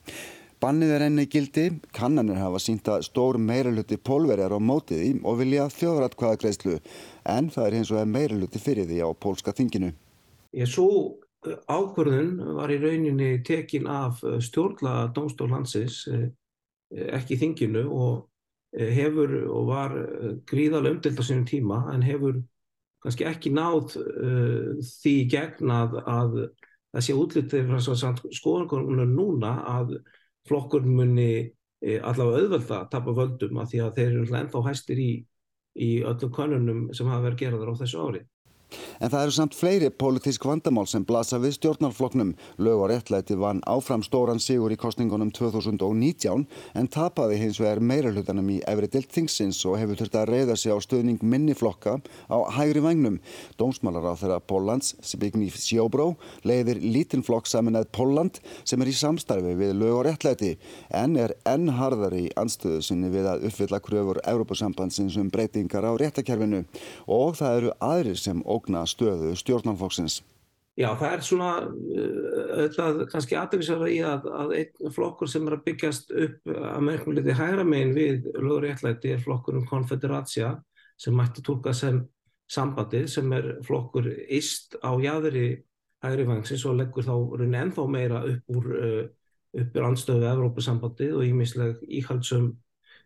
Bannið 0.64 0.92
er 0.96 1.02
enni 1.04 1.26
gildi, 1.28 1.62
kannanir 1.92 2.38
hafa 2.40 2.56
sínt 2.62 2.86
að 2.88 3.02
stór 3.04 3.36
meiraluti 3.36 3.98
pólverjar 4.00 4.54
á 4.56 4.60
mótiði 4.64 5.10
og 5.20 5.42
vilja 5.42 5.66
þjóðratkvæðagreislu 5.74 6.78
en 7.34 7.50
það 7.52 7.66
er 7.66 7.76
hins 7.76 7.90
vegar 7.92 8.08
meiraluti 8.08 8.62
fyrir 8.62 8.88
því 8.88 9.02
á 9.04 9.08
pólska 9.12 9.52
þinginu. 9.58 9.90
Ég 10.56 10.70
svo 10.72 10.86
eh, 11.44 11.58
ákvörðun 11.68 12.56
var 12.56 12.72
í 12.72 12.80
rauninni 12.80 13.28
tekin 13.44 13.90
af 13.92 14.24
eh, 14.24 14.38
stjórnla 14.40 15.10
domstólhansins 15.12 15.98
eh, 16.14 16.24
ekki 17.12 17.36
þinginu 17.44 17.84
og 17.92 18.24
hefur 18.72 19.36
og 19.44 19.68
var 19.68 19.92
gríðarlega 20.48 20.96
umdelt 20.96 21.20
á 21.20 21.24
sínum 21.28 21.44
tíma 21.46 21.84
en 21.92 22.08
hefur 22.08 22.40
kannski 23.04 23.28
ekki 23.28 23.52
náð 23.52 23.98
því 24.88 25.14
gegn 25.30 25.70
að, 25.70 26.00
að 26.08 26.34
það 26.94 27.04
sé 27.06 27.16
útlitið 27.20 27.70
frá 27.70 28.14
skoðankonunum 28.40 29.12
núna 29.14 29.58
að 29.76 29.98
flokkur 30.48 30.84
muni 30.86 31.30
e, 31.80 31.98
allavega 31.98 32.42
auðvölda 32.42 32.80
að 32.80 32.90
tapa 32.92 33.14
völdum 33.16 33.60
af 33.62 33.70
því 33.70 33.82
að 33.84 33.98
þeir 33.98 34.10
eru 34.10 34.38
ennþá 34.40 34.62
hæstir 34.68 35.00
í, 35.00 35.10
í 35.74 35.90
öllum 36.04 36.32
konunum 36.34 36.86
sem 36.96 37.08
hafa 37.10 37.26
verið 37.28 37.42
gerðar 37.44 37.72
á 37.72 37.80
þessu 37.82 38.04
ári. 38.04 38.22
En 39.00 39.10
það 39.12 39.26
eru 39.26 39.34
samt 39.36 39.56
fleiri 39.58 39.90
pólitísk 39.90 40.44
vandamál 40.48 40.86
sem 40.90 41.04
blasa 41.06 41.38
við 41.42 41.56
stjórnarfloknum. 41.58 42.34
Lög 42.58 42.84
og 42.84 42.90
réttlæti 42.92 43.36
vann 43.38 43.62
áfram 43.68 44.04
stóran 44.06 44.42
sigur 44.42 44.72
í 44.72 44.78
kostningunum 44.80 45.32
2019 45.34 46.46
en 46.74 46.90
tapaði 46.90 47.40
hins 47.42 47.60
vegar 47.62 47.82
meira 47.82 48.12
hlutanum 48.12 48.50
í 48.54 48.60
efri 48.70 48.90
dilt 48.92 49.12
þingsins 49.14 49.60
og 49.68 49.78
hefur 49.80 50.00
þurft 50.00 50.18
að 50.20 50.30
reyða 50.32 50.58
sig 50.60 50.74
á 50.74 50.78
stöðning 50.82 51.22
minni 51.22 51.56
flokka 51.58 51.98
á 52.30 52.38
hægri 52.56 52.84
vagnum. 52.84 53.20
Dómsmálar 53.60 54.10
á 54.10 54.14
þeirra 54.20 54.40
Póllands, 54.40 54.94
Zbigniew 55.02 55.54
Ziobro, 55.58 56.14
leiðir 56.44 56.80
lítinn 56.82 57.24
flokk 57.26 57.48
saman 57.50 57.78
að 57.78 57.90
Pólland 57.94 58.40
sem 58.64 58.80
er 58.82 58.90
í 58.90 58.96
samstarfi 58.96 59.54
við 59.58 59.74
lög 59.80 59.98
og 60.00 60.04
réttlæti 60.08 60.54
en 60.94 61.16
er 61.20 61.36
enn 61.48 61.70
harðari 61.78 62.26
í 62.28 62.32
anstöðu 62.40 62.82
sinni 62.84 63.10
við 63.12 63.28
að 63.30 63.46
uppfylla 63.48 63.80
kröfur 63.84 64.20
Európa-sambandsins 64.28 65.18
um 65.20 65.30
breytingar 65.32 65.86
á 65.86 65.92
réttakerfinu 66.00 66.64
og 67.10 67.38
það 67.38 67.58
eru 67.58 67.72
aðrir 67.84 68.20
sem 68.20 68.42
ógna 68.64 68.86
stöðu 68.88 69.34
stjórnarflokksins? 69.36 70.22
Já, 70.74 70.88
það 70.98 71.12
er 71.12 71.20
svona 71.22 71.48
auðvitað 71.62 72.96
kannski 73.12 73.36
aðeins 73.38 73.68
í 73.70 73.98
að, 74.02 74.24
að 74.26 74.54
einn 74.58 74.94
flokkur 74.94 75.30
sem 75.30 75.44
er 75.46 75.54
að 75.54 75.66
byggjast 75.68 76.08
upp 76.10 76.50
að 76.50 76.80
mörgum 76.88 77.14
liti 77.14 77.36
hægra 77.38 77.66
megin 77.68 77.94
við 77.94 78.26
löguréttlæti 78.34 79.12
er 79.14 79.22
flokkur 79.22 79.60
um 79.60 79.68
konfederatsia 79.68 80.56
sem 80.98 81.14
mætti 81.14 81.44
tólka 81.46 81.74
sem 81.74 82.00
sambandið 82.50 83.06
sem 83.12 83.30
er 83.36 83.46
flokkur 83.66 84.08
ist 84.10 84.74
á 84.82 84.90
jæðri 84.98 85.62
hægri 86.02 86.26
vangsins 86.26 86.64
og 86.66 86.80
leggur 86.80 87.06
þá 87.06 87.14
raunin 87.14 87.60
ennþá 87.60 87.84
meira 87.90 88.24
upp 88.32 88.56
úr 88.58 88.66
uppur 89.54 89.86
anstöðu 89.86 90.26
Evrópusambandið 90.32 91.14
og 91.20 91.28
ímisleg 91.28 91.84
íhaldsum 91.86 92.50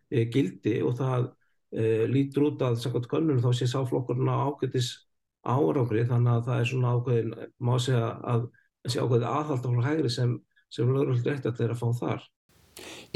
gildi 0.09 0.79
og 0.81 0.97
það 0.97 1.29
lítur 2.09 2.47
út 2.49 2.65
að 2.65 2.79
samkvæmt 2.81 3.11
könnun 3.11 3.43
þá 3.45 3.51
sé 3.53 3.69
sáflokkurinn 3.69 4.33
á 4.33 4.49
ágætis 4.49 4.89
árangri 5.53 6.05
þannig 6.09 6.33
að 6.33 6.43
það 6.49 6.61
er 6.63 6.69
svona 6.71 6.93
ákveðin, 6.95 7.31
má 7.59 7.73
segja 7.81 8.09
að 8.33 8.45
þessi 8.85 9.01
ákveði 9.03 9.29
aðhald 9.29 9.69
á 9.69 9.71
hægri 9.87 10.11
sem, 10.13 10.35
sem 10.73 10.91
lögurhald 10.93 11.29
rétt 11.29 11.49
að 11.49 11.61
þeirra 11.61 11.79
fá 11.79 11.87
þar. 12.01 12.27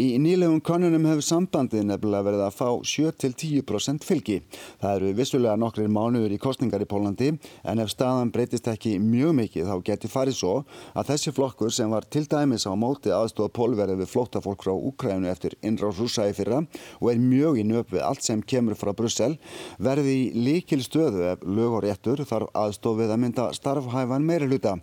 Í 0.02 0.16
nýlegum 0.18 0.58
konunum 0.66 1.04
hefur 1.06 1.26
sambandið 1.26 1.84
nefnilega 1.86 2.26
verið 2.26 2.44
að 2.48 2.56
fá 2.58 2.70
7-10% 2.82 4.06
fylgi. 4.08 4.40
Það 4.82 4.96
eru 4.96 5.12
vissulega 5.20 5.54
nokkrir 5.62 5.92
mánuður 5.94 6.34
í 6.34 6.40
kostningar 6.42 6.82
í 6.82 6.88
Pólandi 6.90 7.28
en 7.38 7.82
ef 7.84 7.92
staðan 7.94 8.32
breytist 8.34 8.70
ekki 8.72 8.96
mjög 8.98 9.36
mikið 9.38 9.70
þá 9.70 9.76
geti 9.86 10.10
farið 10.10 10.38
svo 10.40 10.54
að 10.98 11.12
þessi 11.12 11.34
flokkur 11.38 11.74
sem 11.76 11.94
var 11.94 12.08
til 12.10 12.24
dæmis 12.32 12.66
á 12.66 12.74
móti 12.74 13.14
aðstofa 13.14 13.54
pólverið 13.54 14.02
við 14.02 14.12
flóttafólk 14.16 14.66
frá 14.66 14.74
Úkrænu 14.74 15.30
eftir 15.30 15.54
innráð 15.62 16.02
rúsa 16.02 16.26
í 16.26 16.34
fyrra 16.34 16.64
og 17.00 17.12
er 17.12 17.22
mjög 17.22 17.62
í 17.62 17.68
nöp 17.70 17.94
við 17.94 18.02
allt 18.08 18.26
sem 18.26 18.42
kemur 18.42 18.74
frá 18.80 18.96
Brussel 18.98 19.38
verði 19.78 20.16
í 20.24 20.26
líkil 20.48 20.82
stöðu 20.82 21.28
ef 21.36 21.46
lög 21.46 21.78
og 21.78 21.86
réttur 21.86 22.26
þarf 22.26 22.50
aðstofið 22.58 23.14
að 23.14 23.22
mynda 23.28 23.48
starfhæfan 23.54 24.26
meiri 24.26 24.50
hluta. 24.50 24.80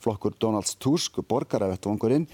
Flokkur 0.00 0.34
Donalds 0.40 0.74
Tusk, 0.80 1.20
borgaravettvangurinn, 1.28 2.26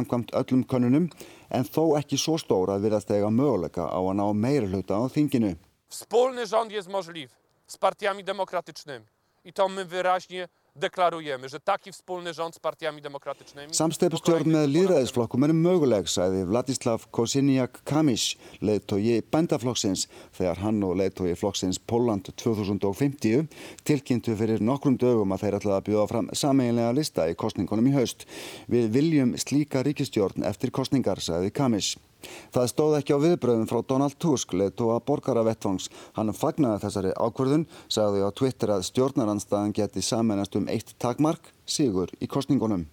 samkvæmt 0.00 0.32
öllum 0.32 0.64
konunum 0.64 1.08
en 1.50 1.64
þó 1.64 1.96
ekki 1.98 2.18
svo 2.18 2.38
stór 2.40 2.72
að 2.72 2.86
virðast 2.86 3.10
eiga 3.12 3.30
möguleika 3.30 3.84
á 3.86 4.00
að 4.00 4.16
ná 4.16 4.26
meira 4.32 4.66
hluta 4.66 4.96
á 4.96 5.04
þinginu. 5.12 5.56
Wspólny 5.90 6.46
rząd 6.46 6.72
jest 6.72 6.88
możliwy 6.88 7.28
z 7.66 7.76
partiami 7.76 8.24
demokratycznymi 8.24 9.06
i 9.44 9.52
to 9.52 9.68
my 9.68 9.84
wyraźnie 9.84 10.48
deklarujemy, 10.80 11.48
że 11.48 11.60
taki 11.60 11.92
wspólny 11.92 12.34
rząd 12.34 12.54
z 12.54 12.58
partiami 12.58 13.02
demokratycznymi 13.02 13.74
Samsteypustjórn 13.74 14.50
með 14.50 14.66
líðræðisflokkum 14.74 15.44
er 15.46 15.52
möguleg, 15.54 16.08
sagði 16.10 16.42
Vladislav 16.48 17.06
Kosiniak 17.14 17.82
Kamish, 17.84 18.36
leiðtogi 18.64 19.20
bændaflokksins, 19.32 20.06
þegar 20.36 20.62
hann 20.64 20.82
og 20.86 20.96
leiðtogi 21.00 21.36
flokksins 21.38 21.78
Póland 21.78 22.32
2050 22.42 23.46
tilkynntu 23.84 24.36
fyrir 24.40 24.64
nokkrum 24.64 24.98
dögum 25.00 25.36
að 25.36 25.46
þeir 25.46 25.60
ætlaði 25.60 25.78
að 25.78 25.88
bjóða 25.90 26.10
fram 26.14 26.30
sameiginlega 26.42 26.96
lista 26.96 27.28
í 27.30 27.38
kostningunum 27.38 27.90
í 27.92 27.96
haust. 27.96 28.26
Við 28.72 28.92
viljum 28.96 29.34
slíka 29.38 29.84
ríkistjórn 29.86 30.48
eftir 30.48 30.72
kostningar, 30.74 31.20
sagði 31.22 31.52
Kamish. 31.54 32.09
Það 32.54 32.70
stóð 32.72 32.96
ekki 33.00 33.16
á 33.16 33.24
viðbröðum 33.24 33.66
frá 33.70 33.80
Donald 33.86 34.16
Tusk, 34.22 34.54
leiðtóa 34.54 35.00
borgaravettvangs. 35.06 35.90
Hann 36.18 36.32
fagnaði 36.36 36.84
þessari 36.84 37.16
ákvörðun, 37.16 37.66
sagði 37.88 38.24
á 38.26 38.30
Twitter 38.36 38.74
að 38.76 38.86
stjórnaranstæðan 38.90 39.76
geti 39.76 40.04
samanast 40.04 40.56
um 40.58 40.70
eitt 40.72 40.96
takmark, 41.02 41.52
sigur 41.66 42.12
í 42.20 42.30
kostningunum. 42.30 42.88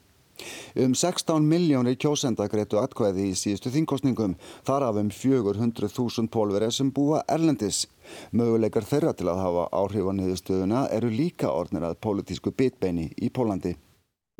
Um 0.77 0.93
16 0.93 1.45
miljónir 1.49 1.97
kjósenda 1.97 2.45
greitu 2.51 2.77
atkvæði 2.77 3.31
í 3.31 3.37
síðustu 3.37 3.71
þingkostningum, 3.73 4.35
þar 4.67 4.85
af 4.89 4.99
um 5.01 5.09
400.000 5.09 6.29
pólverið 6.33 6.75
sem 6.77 6.93
búa 6.93 7.23
erlendis. 7.25 7.87
Möguleikar 8.31 8.85
þeirra 8.85 9.15
til 9.17 9.31
að 9.31 9.41
hafa 9.45 9.65
áhrif 9.81 10.05
á 10.05 10.13
niðurstöðuna 10.19 10.85
eru 10.99 11.11
líka 11.11 11.49
orðnir 11.49 11.89
að 11.89 11.99
pólitísku 12.05 12.53
bitbeini 12.53 13.09
í 13.17 13.33
Pólandi 13.33 13.73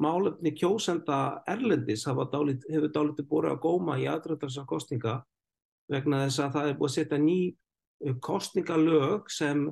málefni 0.01 0.53
kjósenda 0.57 1.41
erlendis 1.49 2.05
dálit, 2.05 2.63
hefur 2.69 2.91
dálítið 2.93 3.27
búið 3.29 3.49
að 3.51 3.61
góma 3.63 3.97
í 3.97 4.05
aðröndarsar 4.09 4.67
kostninga 4.69 5.17
vegna 5.91 6.25
þess 6.25 6.43
að 6.43 6.53
það 6.55 6.69
er 6.69 6.77
búið 6.77 6.89
að 6.89 6.95
setja 6.95 7.19
ný 7.23 7.39
eh, 8.05 8.15
kostningalög 8.21 9.31
sem 9.31 9.67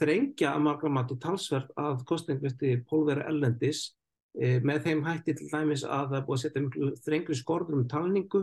þrengja 0.00 0.52
að 0.54 0.64
margra 0.66 0.90
mati 0.90 1.16
talsverð 1.22 1.72
að 1.78 2.04
kostningvisti 2.08 2.72
pólveri 2.90 3.22
erlendis 3.22 3.92
e, 4.34 4.58
með 4.58 4.80
þeim 4.88 5.02
hætti 5.06 5.36
til 5.38 5.50
dæmis 5.52 5.84
að 5.84 6.08
það 6.10 6.16
er 6.18 6.24
búið 6.26 6.38
að 6.38 6.42
setja 6.42 6.62
miklu 6.64 6.88
þrengri 7.04 7.36
skorður 7.38 7.76
um 7.78 7.84
talningu. 7.90 8.40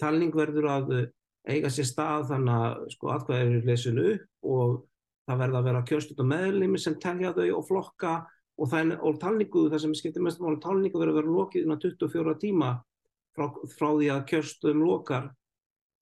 Talning 0.00 0.34
verður 0.36 0.68
að 0.74 0.92
eiga 1.48 1.70
sér 1.72 1.88
stað 1.88 2.28
þannig 2.32 2.66
að 2.66 2.84
sko 2.94 3.14
atkvæðið 3.14 3.56
er 3.56 3.66
lesinu 3.68 4.12
og 4.44 4.76
það 5.24 5.40
verður 5.42 5.58
að 5.58 5.66
vera 5.70 5.82
kjörstut 5.88 6.20
og 6.20 6.30
meðlimi 6.30 6.80
sem 6.80 6.96
telja 7.00 7.32
þau 7.36 7.48
og 7.58 7.66
flokka 7.68 8.14
og, 8.54 8.68
það, 8.70 8.96
og 9.02 9.20
talningu, 9.22 9.68
það 9.72 9.84
sem 9.84 9.94
skiptir 9.98 10.24
mest 10.24 10.42
máli, 10.42 10.60
talningu 10.62 11.00
verður 11.00 11.14
að 11.14 11.20
vera 11.20 11.36
lokið 11.38 11.66
innan 11.66 11.80
24 11.82 12.34
tíma 12.42 12.70
frá, 13.34 13.48
frá 13.74 13.88
því 13.90 14.10
að 14.14 14.26
kjörstum 14.30 14.84
lokar 14.84 15.30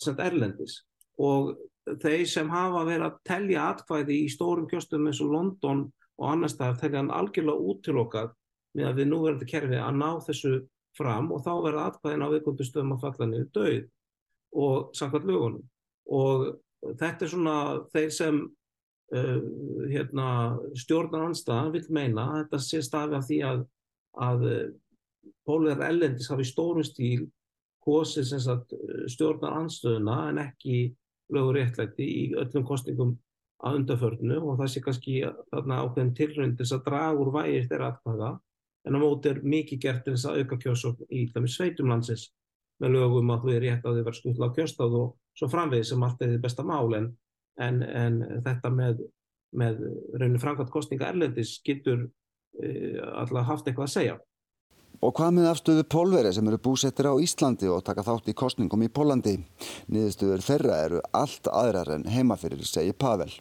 sem 0.02 0.18
erlendis. 0.20 0.80
Og 1.22 1.54
þeir 2.02 2.26
sem 2.30 2.50
hafa 2.52 2.84
verið 2.86 3.06
að 3.08 3.18
telja 3.28 3.66
atkvæði 3.70 4.20
í 4.24 4.28
stórum 4.32 4.68
kjörstum 4.70 5.08
eins 5.08 5.22
og 5.24 5.32
London 5.34 5.86
og 6.20 6.28
annar 6.28 6.52
staðar 6.52 6.78
telja 6.80 7.00
hann 7.00 7.14
algjörlega 7.14 7.72
útilokað 7.72 8.32
með 8.76 8.88
að 8.88 9.00
við 9.00 9.08
nú 9.10 9.20
verðum 9.24 9.40
þetta 9.40 9.52
kerfi 9.52 9.80
að 9.80 9.98
ná 9.98 10.08
þessu 10.26 10.52
fram 10.96 11.30
og 11.32 11.42
þá 11.44 11.52
verður 11.64 11.84
atkvæðin 11.86 12.24
á 12.24 12.32
viðkvöndu 12.32 12.66
stöðum 12.68 12.94
að 12.96 13.04
falla 13.06 13.28
niður 13.28 13.50
döið 13.56 13.84
og 14.62 14.96
samkvæmt 14.96 15.28
lögunum. 15.28 15.64
Og 16.12 16.44
þetta 17.00 17.24
er 17.24 17.32
svona 17.32 17.56
þeir 17.94 18.12
sem 18.14 18.40
Uh, 19.12 19.42
hérna, 19.92 20.26
stjórnaranstaðan 20.80 21.74
vil 21.74 21.82
meina 21.92 22.22
að 22.30 22.38
þetta 22.38 22.60
sé 22.64 22.78
stafi 22.80 23.18
af 23.18 23.26
því 23.26 23.40
að, 23.44 23.58
að 24.24 24.46
uh, 24.48 24.62
Pólverðar 25.46 25.90
ellendis 25.92 26.30
hafi 26.32 26.46
stórum 26.46 26.86
stíl 26.86 27.26
kosið 27.82 28.30
stjórnaranstöðuna 29.10 30.16
en 30.30 30.40
ekki 30.44 30.76
lögur 31.34 31.58
réttlætti 31.58 32.06
í 32.06 32.22
öllum 32.38 32.64
kostningum 32.66 33.16
að 33.62 33.78
undaförnu 33.80 34.38
og 34.40 34.58
það 34.60 34.70
sé 34.72 34.82
kannski 34.84 35.16
þarna 35.50 35.80
ákveðin 35.82 36.14
tilröndis 36.18 36.74
að 36.74 36.84
draga 36.88 37.18
úr 37.18 37.32
vægir 37.34 37.68
þeirra 37.70 37.90
atkvæða. 37.92 38.30
En 38.86 38.98
á 38.98 39.02
móti 39.02 39.30
er 39.30 39.42
mikið 39.46 39.82
gert 39.82 40.06
þess 40.08 40.26
að 40.26 40.40
auka 40.42 40.58
kjósokn 40.64 41.10
í 41.14 41.26
sveitum 41.50 41.90
landsins 41.90 42.30
með 42.82 42.96
lögum 42.96 43.30
að 43.30 43.44
þú 43.44 43.52
er 43.52 43.62
rétt 43.66 43.84
að 43.86 43.98
þið 43.98 44.06
verður 44.08 44.18
skuttla 44.18 44.48
á 44.50 44.54
kjörstáð 44.56 44.96
og 44.98 45.12
svo 45.38 45.48
framvegið 45.52 45.88
sem 45.90 46.02
allt 46.02 46.22
er 46.22 46.32
þið 46.32 46.42
besta 46.42 46.64
mál. 46.66 46.94
En 46.98 47.12
en, 47.60 47.82
en 47.82 48.18
þetta 48.44 48.72
með, 48.72 49.04
með 49.56 49.80
rauninu 50.16 50.42
framkvæmt 50.42 50.72
kostninga 50.72 51.10
erlendis 51.12 51.58
getur 51.66 52.06
e, 52.60 52.98
alltaf 53.00 53.48
haft 53.48 53.68
eitthvað 53.68 53.88
að 53.88 53.94
segja. 53.96 54.18
Og 55.02 55.14
hvað 55.16 55.32
með 55.34 55.48
afstöðu 55.50 55.84
pólveri 55.90 56.30
sem 56.34 56.46
eru 56.46 56.60
búsettir 56.62 57.08
á 57.10 57.14
Íslandi 57.18 57.66
og 57.72 57.82
taka 57.82 58.04
þátt 58.06 58.28
í 58.30 58.36
kostningum 58.38 58.84
í 58.86 58.90
Pólandi? 58.92 59.38
Niðurstöður 59.90 60.44
þeirra 60.46 60.76
eru 60.84 61.00
allt 61.16 61.48
aðrar 61.50 61.90
en 61.96 62.06
heimaferir, 62.06 62.62
segir 62.68 62.94
Pavel. 62.94 63.32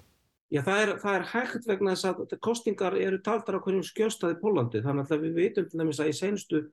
Já, 0.51 0.63
það 0.65 0.81
er, 0.81 0.89
það 0.99 1.17
er 1.17 1.27
hægt 1.31 1.67
vegna 1.69 1.93
þess 1.93 2.07
að 2.09 2.39
kostningar 2.43 2.97
eru 2.99 3.21
taldar 3.23 3.59
á 3.61 3.63
hverjum 3.63 3.85
skjóstaði 3.87 4.39
Pólandi. 4.41 4.81
Þannig 4.83 5.13
að 5.13 5.27
við 5.27 5.37
veitum 5.37 5.67
til 5.69 5.79
dæmis 5.79 6.01
að 6.01 6.11
í 6.11 6.15
senstu 6.17 6.63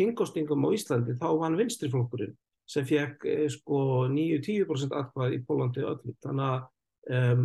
þingkostningum 0.00 0.64
á 0.64 0.68
Íslandi 0.74 1.18
þá 1.20 1.28
vann 1.42 1.58
vinstriflokkurinn 1.58 2.34
sem 2.68 2.88
fekk 2.88 3.28
eh, 3.28 3.46
sko 3.52 4.08
9-10% 4.10 4.96
atkvæð 4.96 5.36
í 5.36 5.42
Pólandi 5.46 5.84
öllu. 5.86 6.16
Þannig 6.24 6.48
að 6.48 6.66
Um, 7.08 7.44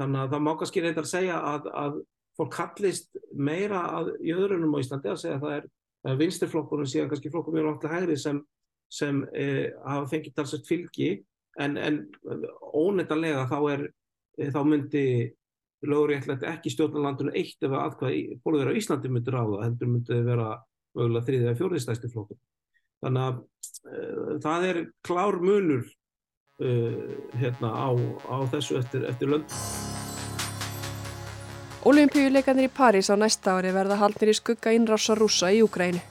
þannig 0.00 0.22
að 0.22 0.32
það 0.34 0.44
má 0.46 0.52
kannski 0.58 0.82
reyndar 0.84 1.06
að 1.06 1.12
segja 1.12 1.40
að, 1.50 1.68
að 1.82 1.98
fólk 2.38 2.54
kallist 2.56 3.20
meira 3.36 3.82
að 3.98 4.14
jöðrunum 4.24 4.76
á 4.76 4.82
Íslandi 4.82 5.10
að 5.12 5.20
segja 5.22 5.38
að 5.38 5.44
það 5.44 5.56
er, 5.58 5.66
er 6.10 6.20
vinstirflokkurinn 6.22 6.90
síðan 6.90 7.10
kannski 7.10 7.32
flokkur 7.32 7.56
mjög 7.56 7.68
langt 7.68 7.82
til 7.84 7.92
hægri 7.92 8.16
sem, 8.20 8.40
sem 8.90 9.20
eh, 9.36 9.66
hafa 9.84 10.08
fengið 10.14 10.36
talsett 10.38 10.68
fylgi. 10.68 11.10
En, 11.60 11.76
en 11.76 12.00
óneitanlega 12.72 13.44
þá 13.50 13.58
er 13.74 13.84
eh, 14.38 14.50
þá 14.54 14.60
myndi 14.64 15.04
löguréttlegt 15.86 16.44
ekki 16.48 16.72
stjórnarlandunum 16.72 17.36
eitt 17.36 17.64
ef 17.64 17.76
aðkvæði 17.76 18.40
bólur 18.44 18.72
á 18.72 18.76
Íslandi 18.76 19.12
myndi 19.12 19.32
ráða 19.32 19.64
heldur 19.64 19.92
myndi 19.92 20.20
vera 20.26 20.50
mögulega 20.96 21.26
þriðið 21.28 21.48
eða 21.48 21.60
fjórðistæsti 21.60 22.10
flokkur. 22.12 22.40
Þannig 23.04 23.26
að 23.26 23.40
eh, 23.92 24.34
það 24.44 24.68
er 24.70 24.82
klár 25.06 25.40
munur 25.44 25.84
uh, 25.84 25.99
hérna, 26.60 27.72
á, 27.72 27.88
á 28.28 28.36
þessu 28.52 28.78
eftir, 28.80 29.06
eftir 29.08 29.32
lönd. 29.32 29.58
Olimpíuleikarnir 31.88 32.68
í 32.68 32.72
París 32.76 33.08
á 33.08 33.16
næsta 33.16 33.56
ári 33.56 33.72
verða 33.72 33.96
haldnir 33.96 34.34
í 34.34 34.36
skugga 34.36 34.74
innrása 34.76 35.16
rúsa 35.16 35.48
í 35.48 35.62
Úgræni. 35.64 36.02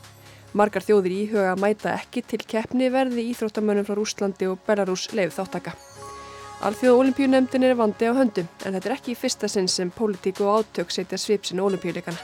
Margar 0.58 0.82
þjóðir 0.82 1.14
í 1.14 1.26
huga 1.30 1.52
að 1.52 1.62
mæta 1.62 1.92
ekki 1.94 2.24
til 2.26 2.40
keppni 2.42 2.88
verði 2.90 3.28
íþróttamönnum 3.30 3.86
frá 3.86 3.94
Rúslandi 4.00 4.50
og 4.50 4.58
Belarus 4.66 5.06
leið 5.14 5.36
þáttaka. 5.36 5.76
Alþjóða 6.66 7.04
olimpíunemndin 7.04 7.68
er 7.70 7.78
vandi 7.78 8.10
á 8.10 8.18
höndum 8.18 8.50
en 8.66 8.74
þetta 8.74 8.90
er 8.90 8.96
ekki 8.98 9.14
í 9.14 9.20
fyrsta 9.20 9.48
sinn 9.48 9.70
sem 9.70 9.94
pólitíku 9.94 10.50
og 10.50 10.66
átök 10.66 10.90
setja 10.90 11.22
svipsinu 11.22 11.70
olimpíuleikana. 11.70 12.18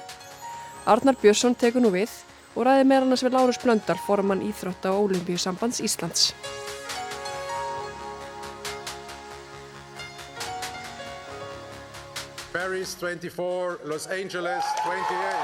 Arnar 0.89 1.21
Björnsson 1.21 1.53
tekur 1.53 1.85
nú 1.85 1.93
við 1.93 2.09
og 2.55 2.65
ræði 2.65 2.89
meðal 2.89 3.05
annars 3.05 3.23
við 3.23 3.37
Lárus 3.37 3.61
Blöndal 3.61 4.01
formann 4.07 4.41
Íþrótta 4.49 4.97
og 4.97 5.11
Olimpíusambands 5.11 5.85
Íslands. 5.85 6.31
Paris 12.75 12.97
24, 12.99 13.79
Los 13.85 14.05
Angeles 14.07 14.65
28. 14.83 15.35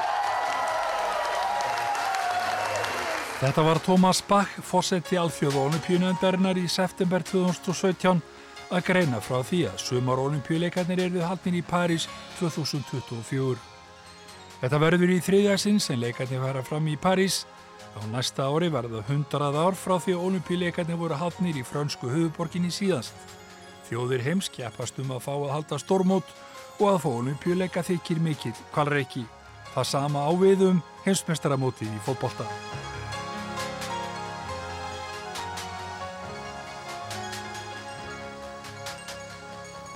Þetta 3.39 3.63
var 3.63 3.80
Thomas 3.80 4.20
Bach, 4.28 4.58
fósetti 4.60 5.15
alþjóða 5.15 5.62
olimpíunöndarinnar 5.70 6.60
í 6.60 6.65
september 6.67 7.24
2017 7.24 8.20
að 8.67 8.84
greina 8.84 9.24
frá 9.24 9.39
því 9.48 9.62
að 9.70 9.80
sumar 9.80 10.20
olimpíuleikarnir 10.26 11.06
eruð 11.06 11.24
haldin 11.30 11.56
í 11.56 11.63
París 11.63 12.10
2024. 12.41 13.56
Þetta 14.60 14.84
verður 14.84 15.15
í 15.15 15.24
þriðja 15.24 15.56
sinn 15.63 15.80
sem 15.80 16.04
leikarnir 16.04 16.44
fara 16.44 16.67
fram 16.67 16.91
í 16.91 17.00
París. 17.00 17.46
Á 17.96 18.04
næsta 18.12 18.52
ári 18.52 18.67
verða 18.76 19.08
hundrað 19.08 19.56
ár 19.56 19.80
frá 19.80 19.96
því 20.04 20.20
að 20.20 20.28
olimpíuleikarnir 20.34 21.00
voru 21.00 21.24
haldnir 21.24 21.63
í 21.63 21.63
frönsku 21.63 22.12
höfuborginni 22.12 22.76
síðast. 22.76 23.15
Þjóðir 23.88 24.28
heims 24.28 24.52
keppast 24.52 25.00
um 25.00 25.15
að 25.15 25.30
fá 25.30 25.36
að 25.39 25.54
halda 25.56 25.80
stormót 25.80 26.39
og 26.81 26.88
að 26.90 27.01
fá 27.05 27.09
olimpíuleika 27.11 27.83
þykir 27.87 28.21
mikill 28.21 28.57
kvalreiki. 28.75 29.25
Það 29.75 29.88
sama 29.90 30.25
áviðum 30.31 30.83
heimsmestaramótið 31.05 31.92
í 31.92 32.03
fótbolta. 32.05 32.47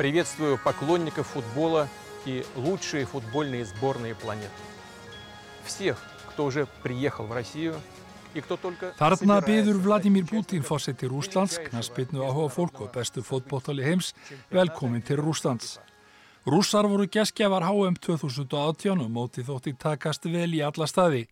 Приветствую 0.01 0.59
поклонников 0.65 1.27
футбола 1.27 1.87
и 2.25 2.45
лучшие 2.57 3.05
футбольные 3.05 3.65
сборные 3.67 4.15
планеты. 4.15 4.51
Всех, 5.65 6.01
кто 6.31 6.47
уже 6.47 6.67
приехал 6.83 7.27
в 7.27 7.33
Россию 7.33 7.77
и 8.35 8.41
кто 8.41 8.57
только... 8.57 8.95
Þarna 8.99 9.41
byður 9.45 9.81
Vladimir 9.83 10.25
Putin 10.25 10.63
fósetti 10.65 11.09
Rúslands, 11.11 11.59
knaspinnu 11.69 12.25
áhuga 12.25 12.49
fólk 12.49 12.81
og 12.81 12.93
bestu 12.95 13.21
fótbóttali 13.27 13.85
heims, 13.85 14.15
velkomin 14.51 15.03
til 15.03 15.21
Rúslands. 15.21 15.79
Rússar 16.46 16.86
voru 16.86 17.08
geskjafar 17.10 17.64
HM 17.66 17.96
2018 18.06 19.00
og 19.02 19.08
móti 19.10 19.42
þótti 19.42 19.72
takast 19.82 20.28
vel 20.30 20.52
í 20.54 20.60
alla 20.62 20.86
staði. 20.86 21.24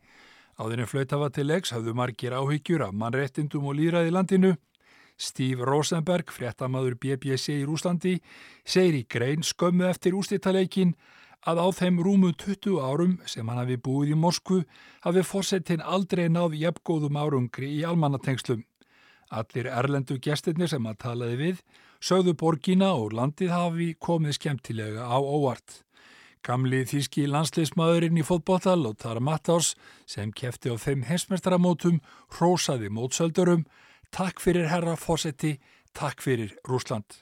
Áðurinn 0.57 0.89
flautafa 0.89 1.27
til 1.35 1.45
leiks 1.51 1.69
hafðu 1.75 1.93
margir 1.93 2.33
áhyggjur 2.33 2.87
af 2.87 2.95
mannrettindum 2.97 3.67
og 3.69 3.77
líðræði 3.77 4.09
landinu. 4.15 4.51
Steve 5.13 5.69
Rosenberg, 5.69 6.33
fréttamaður 6.33 6.97
BBC 6.97 7.59
í 7.59 7.67
Rúslandi, 7.69 8.15
segir 8.65 8.97
í 8.97 9.05
grein 9.05 9.45
skömmu 9.45 9.85
eftir 9.85 10.17
ústýttaleikin 10.17 10.95
að 11.45 11.61
á 11.61 11.67
þeim 11.77 12.01
rúmu 12.01 12.33
20 12.33 12.81
árum 12.81 13.19
sem 13.29 13.45
hann 13.45 13.61
hafi 13.61 13.77
búið 13.77 14.15
í 14.15 14.17
Moskvu 14.17 14.63
hafi 15.05 15.21
fórsetin 15.21 15.85
aldrei 15.85 16.25
náð 16.25 16.57
jafngóðum 16.57 17.21
árungri 17.21 17.69
í 17.69 17.85
almannatengslum. 17.85 18.65
Allir 19.29 19.69
erlendu 19.69 20.17
gestirnir 20.17 20.73
sem 20.73 20.89
að 20.89 21.01
talaði 21.05 21.37
við 21.37 21.65
sögðu 22.03 22.35
borgina 22.35 22.91
og 22.99 23.15
landið 23.15 23.53
hafi 23.55 23.89
komið 23.95 24.37
skemmtilega 24.39 25.07
á 25.07 25.17
óvart. 25.17 25.79
Gamli 26.43 26.81
þíski 26.83 27.23
landsleismadurinn 27.31 28.19
í 28.19 28.25
fótballtal 28.27 28.81
og 28.89 28.97
Tara 28.99 29.23
Mattás 29.23 29.77
sem 30.05 30.33
kefti 30.35 30.73
á 30.73 30.75
þeim 30.75 31.05
hensmestramótum 31.07 32.01
hrósaði 32.35 32.91
mótsöldurum 32.91 33.63
Takk 34.13 34.43
fyrir 34.43 34.67
herra 34.69 34.93
fósetti, 34.93 35.55
takk 35.97 36.21
fyrir 36.21 36.53
Rúsland. 36.69 37.17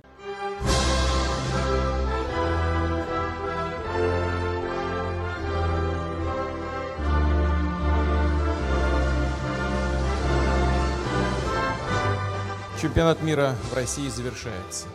Чемпионат 12.81 13.23
мира 13.23 13.55
в 13.71 13.75
России 13.75 14.09
завершается. 14.09 14.87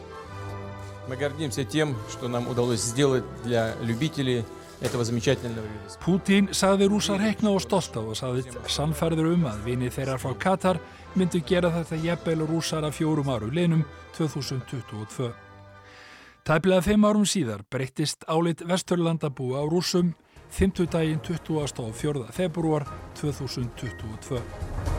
Мы 1.08 1.15
гордимся 1.15 1.65
тем, 1.65 1.95
что 2.10 2.28
нам 2.28 2.47
удалось 2.47 2.82
сделать 2.82 3.24
для 3.43 3.76
любителей 3.82 4.45
этого 4.82 5.04
замечательного 5.04 5.65
вида 5.65 5.89
спорта. 5.89 6.12
Putin 6.12 6.50
sagði 6.54 6.88
rúsar 6.89 7.21
hekna 7.21 7.54
og 7.54 7.62
stolta 7.62 8.02
og 8.02 8.17
sagði 8.17 8.50
sannferður 8.67 9.34
um 9.36 9.45
að 9.50 9.62
vinni 9.65 9.91
þeirra 9.93 10.17
frá 10.21 10.34
Katar 10.38 10.82
myndu 11.15 11.41
gera 11.45 11.71
þetta 11.74 12.02
jafnvel 12.02 12.47
rúsar 12.50 12.86
af 12.88 12.97
fjórum 12.97 13.30
áru 13.30 13.52
linum 13.54 13.86
2022. 14.17 15.32
Tæplega 16.43 16.82
fimm 16.82 17.06
árum 17.06 17.28
síðar 17.30 17.62
breyttist 17.69 18.26
álit 18.28 18.65
Vesturlandabúa 18.65 19.62
á 19.62 19.65
rúsum 19.69 20.15
50 20.52 20.89
daginn 20.91 21.21
24. 21.21 22.26
februar 22.34 22.88
2022. 23.21 24.94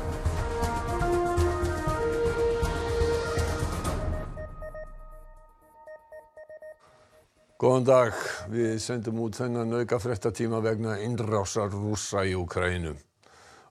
Góðan 7.58 7.86
dag. 7.88 8.17
Við 8.54 8.76
sendum 8.78 9.17
út 9.24 9.34
þennan 9.39 9.72
auka 9.80 9.98
fréttatíma 9.98 10.60
vegna 10.62 11.00
innrásar 11.02 11.72
rússa 11.74 12.22
í 12.22 12.36
Úkrænu. 12.38 12.91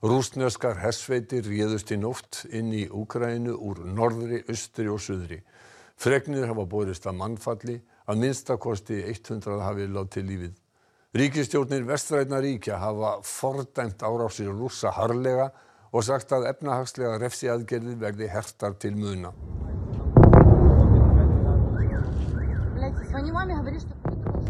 Rúsneskar 0.02 0.80
hersveitir 0.82 1.46
réðust 1.46 1.92
í 1.94 1.98
nótt 2.02 2.40
inn 2.50 2.72
í 2.74 2.88
Úkrænu 2.90 3.54
úr 3.54 3.84
norðri, 3.86 4.40
austri 4.50 4.88
og 4.90 4.98
suðri. 5.04 5.38
Fregnir 5.94 6.48
hafa 6.50 6.64
borist 6.66 7.06
að 7.06 7.20
mannfalli, 7.20 7.76
að 8.10 8.24
minnstakosti 8.24 9.04
100 9.04 9.62
hafi 9.62 9.86
látið 9.86 10.26
lífið. 10.32 10.56
Ríkistjórnir 11.22 11.86
vestrætna 11.86 12.42
ríkja 12.42 12.80
hafa 12.82 13.20
fordæmt 13.22 14.02
árásir 14.02 14.50
rússa 14.50 14.90
harlega 14.98 15.52
og 15.92 16.02
sagt 16.10 16.34
að 16.34 16.50
efnahagslega 16.50 17.22
refsiaðgerðir 17.22 18.02
verði 18.02 18.34
hertar 18.34 18.74
til 18.82 18.98
muna. 18.98 19.30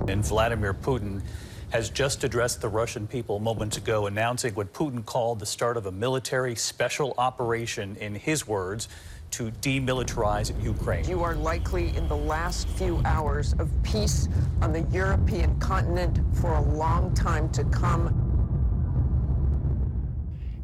And 0.09 0.25
Vladimir 0.25 0.75
Putin 0.75 1.23
has 1.71 1.91
just 1.91 2.25
addressed 2.25 2.61
the 2.61 2.69
Russian 2.69 3.07
people 3.07 3.39
moments 3.39 3.77
ago, 3.77 4.07
announcing 4.07 4.55
what 4.55 4.73
Putin 4.73 5.05
called 5.05 5.41
the 5.41 5.47
start 5.47 5.77
of 5.77 5.87
a 5.87 5.93
military 5.93 6.55
special 6.55 7.15
operation, 7.19 7.97
in 7.97 8.15
his 8.15 8.47
words, 8.47 8.89
to 9.33 9.51
demilitarize 9.61 10.53
Ukraine. 10.63 11.05
You 11.09 11.23
are 11.23 11.35
likely 11.35 11.97
in 11.97 12.07
the 12.09 12.17
last 12.17 12.69
few 12.69 13.03
hours 13.05 13.55
of 13.59 13.71
peace 13.83 14.29
on 14.63 14.73
the 14.73 14.83
European 14.93 15.59
continent 15.59 16.21
for 16.35 16.55
a 16.55 16.63
long 16.63 17.13
time 17.15 17.49
to 17.51 17.65
come. 17.65 18.15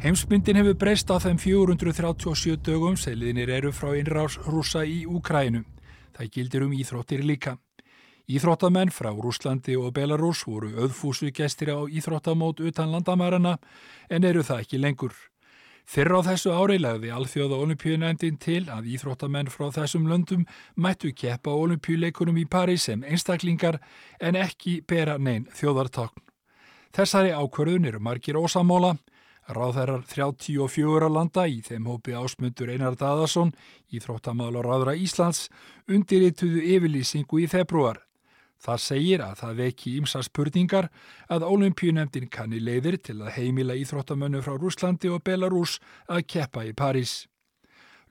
Heimsmyndin 0.02 0.56
hefur 0.58 0.74
breyst 0.74 1.10
á 1.14 1.18
þeim 1.22 1.38
437 1.38 2.56
dögum 2.66 2.96
sem 2.98 3.14
liðnir 3.14 3.50
eru 3.58 3.70
frá 3.70 3.92
innrás 3.94 4.34
rúsa 4.46 4.82
í 4.82 5.04
Úkrænu. 5.06 5.62
Það 6.16 6.32
gildir 6.34 6.64
um 6.66 6.72
íþróttir 6.74 7.22
líka. 7.22 7.58
Íþróttamenn 8.30 8.92
frá 8.94 9.10
Rúslandi 9.10 9.74
og 9.76 9.92
Belarus 9.96 10.44
voru 10.46 10.70
auðfúsu 10.78 11.32
gestir 11.34 11.72
á 11.74 11.82
íþróttamót 11.90 12.62
utan 12.62 12.92
landamærarna 12.94 13.58
en 14.08 14.24
eru 14.24 14.44
það 14.46 14.62
ekki 14.62 14.78
lengur. 14.78 15.14
Fyrra 15.82 16.20
á 16.22 16.26
þessu 16.30 16.52
ári 16.54 16.78
lagði 16.78 17.10
Alþjóða 17.10 17.58
olimpíunændin 17.64 18.38
til 18.38 18.68
að 18.70 18.86
íþróttamenn 18.94 19.50
frá 19.50 19.72
þessum 19.74 20.06
löndum 20.06 20.44
mættu 20.76 21.10
keppa 21.10 21.50
olimpíuleikunum 21.50 22.38
í 22.38 22.46
París 22.46 22.86
sem 22.86 23.02
einstaklingar 23.02 23.80
en 24.20 24.38
ekki 24.38 24.80
bera 24.86 25.18
neinn 25.18 25.48
þjóðartakn. 25.50 26.22
Þessari 26.94 27.34
ákvörðun 27.34 27.88
eru 27.90 28.00
margir 28.00 28.38
ósamóla. 28.38 28.94
Ráðherrar 29.50 30.04
34 30.06 31.08
landa 31.10 31.48
í 31.50 31.58
þeim 31.66 31.88
hópi 31.90 32.14
ásmundur 32.14 32.70
Einar 32.70 32.94
Daðarsson, 32.94 33.50
íþróttamála 33.90 34.62
ráðra 34.62 34.94
Íslands, 34.94 35.48
undirrituðu 35.90 36.62
yfirlýsingu 36.62 37.42
í 37.42 37.48
februar. 37.50 37.98
Það 38.62 38.78
segir 38.78 39.22
að 39.24 39.34
það 39.40 39.58
veki 39.58 39.92
ímsa 39.98 40.20
spurningar 40.22 40.88
að 41.32 41.48
olimpíunemdin 41.48 42.28
kanni 42.30 42.60
leiðir 42.62 43.00
til 43.02 43.18
að 43.18 43.34
heimila 43.40 43.74
íþróttamönnu 43.80 44.42
frá 44.44 44.54
Rúslandi 44.54 45.10
og 45.10 45.24
Belarus 45.26 45.80
að 46.06 46.26
keppa 46.30 46.62
í 46.68 46.70
París. 46.78 47.24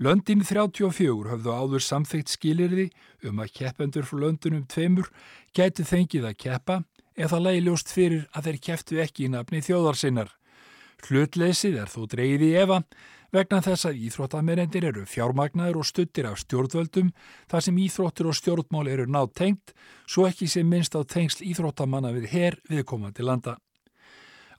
Löndin 0.01 0.41
34 0.43 1.29
höfðu 1.29 1.55
áður 1.55 1.83
samþygt 1.85 2.33
skilirði 2.33 2.89
um 3.29 3.39
að 3.43 3.53
keppendur 3.61 4.07
frá 4.09 4.23
löndunum 4.25 4.65
tveimur 4.67 5.11
gæti 5.55 5.85
þengið 5.87 6.27
að 6.31 6.39
keppa 6.41 6.77
eða 7.15 7.39
leiðljóst 7.45 7.91
fyrir 7.93 8.27
að 8.33 8.49
þeir 8.49 8.61
kepptu 8.67 9.01
ekki 9.03 9.27
í 9.27 9.31
nafni 9.31 9.61
þjóðarsinnar. 9.63 10.31
Hlutleysið 11.07 11.79
er 11.81 11.89
þó 11.91 12.05
dreyði 12.11 12.51
efa 12.61 12.81
vegna 13.31 13.61
þess 13.63 13.87
að 13.87 14.03
íþróttamenendir 14.07 14.85
eru 14.91 15.05
fjármagnaður 15.07 15.81
og 15.81 15.87
stuttir 15.87 16.27
af 16.27 16.39
stjórnvöldum 16.43 17.11
þar 17.51 17.65
sem 17.65 17.81
íþróttur 17.85 18.29
og 18.31 18.37
stjórnmál 18.37 18.91
eru 18.91 19.07
nátt 19.07 19.35
tengt, 19.39 19.73
svo 20.05 20.27
ekki 20.27 20.49
sem 20.51 20.67
minnst 20.67 20.95
á 20.99 21.01
tengsl 21.07 21.45
íþróttamanna 21.47 22.11
við 22.15 22.31
her 22.35 22.57
viðkomandi 22.69 23.25
landa. 23.25 23.57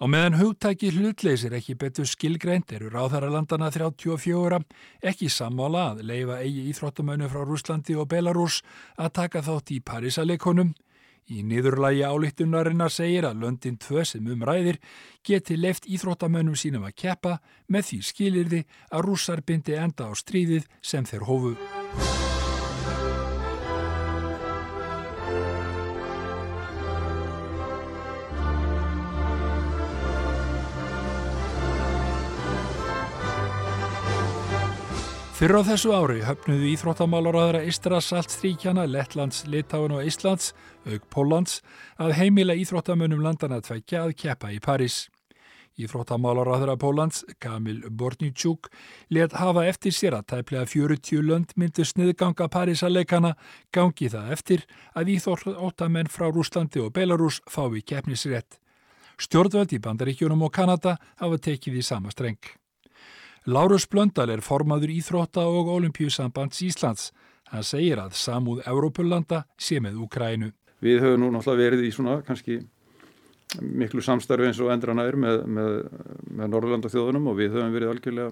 Á 0.02 0.05
meðan 0.11 0.35
hugtæki 0.40 0.88
hlutleysir 0.90 1.52
ekki 1.55 1.76
betur 1.78 2.09
skilgreint 2.11 2.72
eru 2.74 2.88
ráðhæralandana 2.90 3.68
34 3.70 4.59
ekki 5.12 5.28
sammála 5.31 5.92
að 5.92 6.00
leifa 6.09 6.40
eigi 6.42 6.64
íþróttamönu 6.72 7.28
frá 7.31 7.44
Rúslandi 7.46 7.94
og 7.94 8.09
Belarus 8.11 8.64
að 8.98 9.12
taka 9.20 9.44
þátt 9.46 9.70
í 9.76 9.78
Parísaleikonum 9.78 10.72
Í 11.31 11.45
niðurlægi 11.47 12.03
álíktunarinnar 12.03 12.91
segir 12.91 13.29
að 13.29 13.45
löndin 13.45 13.79
tvö 13.79 14.03
sem 14.09 14.27
umræðir 14.27 14.81
geti 15.23 15.57
left 15.57 15.87
íþróttamönnum 15.87 16.59
sínum 16.59 16.89
að 16.89 16.97
keppa 17.05 17.37
með 17.71 17.89
því 17.91 18.01
skilirði 18.11 18.65
að 18.91 19.07
rússar 19.07 19.45
bindi 19.47 19.79
enda 19.79 20.11
á 20.11 20.13
stríðið 20.19 20.67
sem 20.83 21.07
þeir 21.07 21.29
hófu. 21.31 21.57
Fyrr 35.42 35.59
á 35.59 35.66
þessu 35.66 35.90
ári 35.90 36.20
höfnuðu 36.22 36.68
íþróttamálaráðara 36.70 37.64
Ístrassaltstríkjana, 37.66 38.85
Lettlands, 38.87 39.40
Litáin 39.50 39.90
og 39.90 40.05
Íslands, 40.07 40.52
auk 40.87 41.09
Póllands, 41.11 41.57
að 41.98 42.14
heimila 42.20 42.55
íþróttamönnum 42.55 43.24
landana 43.24 43.59
tveikja 43.59 44.05
að 44.05 44.14
keppa 44.22 44.52
í 44.55 44.61
París. 44.62 45.09
Íþróttamálar 45.83 46.46
á 46.46 46.62
þeirra 46.62 46.78
Pólans, 46.78 47.24
Kamil 47.42 47.83
Bornitschuk, 47.90 48.70
let 49.11 49.35
hafa 49.42 49.66
eftir 49.66 49.98
sér 49.98 50.20
að 50.20 50.28
tæplega 50.37 50.70
40 50.76 51.26
lönd 51.26 51.59
myndu 51.59 51.90
sniðganga 51.90 52.46
Parísarleikana, 52.46 53.35
gangi 53.74 54.14
það 54.14 54.33
eftir 54.38 54.66
að 54.94 55.14
íþróttamenn 55.18 56.07
frá 56.07 56.31
Rúslandi 56.31 56.87
og 56.87 56.94
Belarus 56.94 57.42
fái 57.50 57.83
keppnisrétt. 57.83 58.61
Stjórnvöld 59.18 59.74
í 59.74 59.83
Bandaríkjunum 59.83 60.46
og 60.46 60.55
Kanada 60.55 61.00
hafa 61.18 61.42
tekið 61.50 61.83
í 61.83 61.88
sama 61.90 62.14
streng. 62.14 62.62
Lárus 63.42 63.88
Blöndal 63.90 64.31
er 64.31 64.40
formaður 64.44 64.92
Íþrótta 64.94 65.42
og 65.50 65.66
Olimpíusambands 65.72 66.61
Íslands. 66.62 67.09
Hann 67.50 67.64
segir 67.66 67.98
að 67.98 68.14
samúð 68.14 68.62
Európulanda 68.70 69.42
sé 69.59 69.81
með 69.83 69.98
Úkrænu. 70.05 70.52
Við 70.83 71.02
höfum 71.02 71.24
nú 71.24 71.33
náttúrulega 71.35 71.64
verið 71.64 71.83
í 71.88 71.90
svona 71.94 72.20
kannski 72.26 72.61
miklu 73.61 74.02
samstarfi 74.05 74.46
eins 74.46 74.62
og 74.62 74.70
endranæður 74.72 75.18
með, 75.24 75.42
með, 75.59 75.74
með 76.31 76.55
Norrlanda 76.55 76.92
þjóðunum 76.92 77.28
og 77.33 77.38
við 77.40 77.57
höfum 77.57 77.74
verið 77.74 77.92
algjörlega 77.96 78.31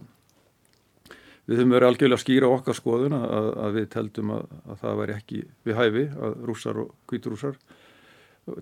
við 1.50 1.58
höfum 1.58 1.74
verið 1.74 1.90
algjörlega 1.90 2.22
skýra 2.22 2.54
okkar 2.54 2.78
skoðun 2.78 3.18
að, 3.18 3.50
að 3.66 3.76
við 3.80 3.90
teldum 3.96 4.34
að, 4.38 4.48
að 4.62 4.82
það 4.84 4.98
væri 5.02 5.16
ekki 5.18 5.42
við 5.66 5.80
hæfi 5.82 6.08
að 6.14 6.40
rússar 6.48 6.82
og 6.84 6.94
kvíturússar 7.10 7.60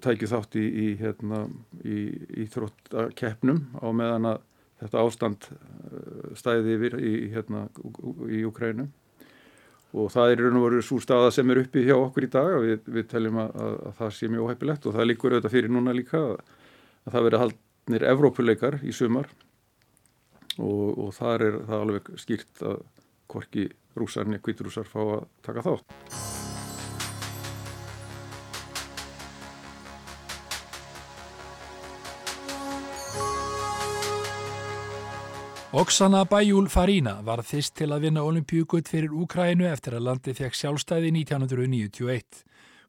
tækju 0.02 0.32
þátt 0.32 0.58
í, 0.58 0.64
í, 0.66 0.86
hérna, 0.98 1.44
í, 1.84 1.98
í 2.40 2.48
þróttakeppnum 2.50 3.66
á 3.84 3.88
meðan 3.92 4.32
að 4.32 4.46
þetta 4.82 5.04
ástand 5.04 5.48
eh, 5.50 6.32
stæði 6.38 6.76
yfir 6.76 6.96
í, 7.00 7.12
hérna, 7.34 7.66
í 8.30 8.44
Ukrænu 8.48 8.88
og 9.98 10.10
það 10.12 10.32
er 10.32 10.42
raun 10.44 10.58
og 10.60 10.66
veru 10.66 10.84
svo 10.84 10.98
staða 11.00 11.30
sem 11.32 11.50
er 11.50 11.62
uppi 11.62 11.86
hjá 11.86 11.96
okkur 11.96 12.26
í 12.26 12.30
dag 12.32 12.54
við, 12.60 12.80
við 12.92 13.08
teljum 13.08 13.40
að, 13.40 13.54
að, 13.64 13.76
að 13.88 13.98
það 14.02 14.14
sé 14.18 14.30
mjög 14.32 14.48
óheipilegt 14.48 14.88
og 14.88 14.96
það 14.98 15.08
líkur 15.08 15.36
auðvitað 15.36 15.54
fyrir 15.56 15.74
núna 15.74 15.96
líka 15.96 16.20
að, 16.20 16.34
að 17.06 17.16
það 17.16 17.28
veri 17.28 17.42
haldnir 17.44 18.08
Evrópuleikar 18.12 18.78
í 18.84 18.94
sumar 18.94 19.30
og, 20.58 20.84
og 20.92 21.14
þar 21.16 21.46
er 21.48 21.60
það 21.70 21.86
alveg 21.86 22.12
skýrt 22.20 22.66
að 22.68 22.84
hvorki 23.28 23.68
rúsarni, 23.98 24.40
kvíturúsar 24.42 24.88
fá 24.88 25.00
að 25.02 25.24
taka 25.44 25.64
þátt. 25.66 26.47
Oksana 35.72 36.22
Bajul 36.24 36.64
Farina 36.72 37.18
var 37.20 37.42
þist 37.44 37.74
til 37.76 37.90
að 37.92 38.06
vinna 38.06 38.22
olimpíugull 38.24 38.86
fyrir 38.88 39.12
Úkrænu 39.12 39.66
eftir 39.68 39.98
að 39.98 40.06
landi 40.06 40.32
fekk 40.32 40.54
sjálfstæði 40.56 41.10
1991. 41.12 42.38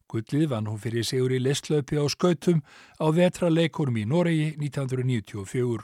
Gullið 0.08 0.46
vann 0.48 0.70
hún 0.72 0.80
fyrir 0.80 1.04
sigur 1.04 1.34
í 1.36 1.42
listlöpi 1.44 2.00
á 2.00 2.08
skautum 2.08 2.62
á 3.04 3.12
vetra 3.12 3.50
leikurum 3.52 3.98
í 4.00 4.06
Noregi 4.08 4.54
1994. 4.56 5.84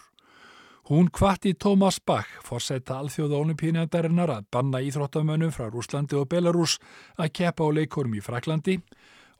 Hún 0.88 1.10
kvatti 1.12 1.52
Tómas 1.60 2.00
Bach, 2.00 2.32
fórsetta 2.48 3.02
alþjóða 3.02 3.42
olimpíunandarinnar 3.44 4.32
að 4.32 4.48
banna 4.56 4.80
íþróttamönnum 4.88 5.52
frá 5.52 5.68
Rúslandi 5.68 6.16
og 6.16 6.30
Belarus 6.32 6.78
að 7.20 7.34
keppa 7.42 7.68
á 7.68 7.76
leikurum 7.76 8.16
í 8.16 8.24
Fraklandi. 8.24 8.78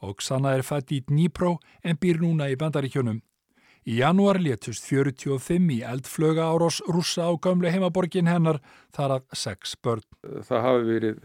Oksana 0.04 0.58
er 0.58 0.68
fætt 0.68 0.92
í 0.92 1.00
Dnípró 1.08 1.56
en 1.88 1.96
býr 1.96 2.20
núna 2.20 2.52
í 2.52 2.60
bandaríkjunum. 2.60 3.24
Í 3.86 4.00
janúar 4.00 4.40
létust 4.42 4.88
45 4.90 5.68
í 5.76 5.84
eldflöga 5.86 6.48
árós 6.50 6.80
rúsa 6.90 7.28
á 7.30 7.32
gamle 7.38 7.70
heimaborgin 7.70 8.26
hennar 8.26 8.58
þar 8.96 9.20
af 9.20 9.36
sex 9.38 9.76
börn. 9.78 10.02
Það 10.48 10.66
hafi 10.66 10.88
verið, 10.88 11.20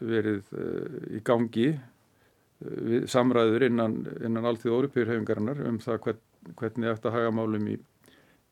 verið 0.00 0.54
uh, 0.56 0.94
í 1.12 1.20
gangi 1.28 1.66
uh, 1.74 3.04
samræður 3.04 3.66
innan, 3.68 3.98
innan 4.16 4.48
alltíð 4.48 4.78
orðupyrhefingarinnar 4.78 5.60
um 5.68 5.76
það 5.84 6.00
hvern, 6.08 6.24
hvernig 6.56 6.94
að 6.94 7.12
haga 7.18 7.36
málum 7.36 7.68
í, 7.68 7.76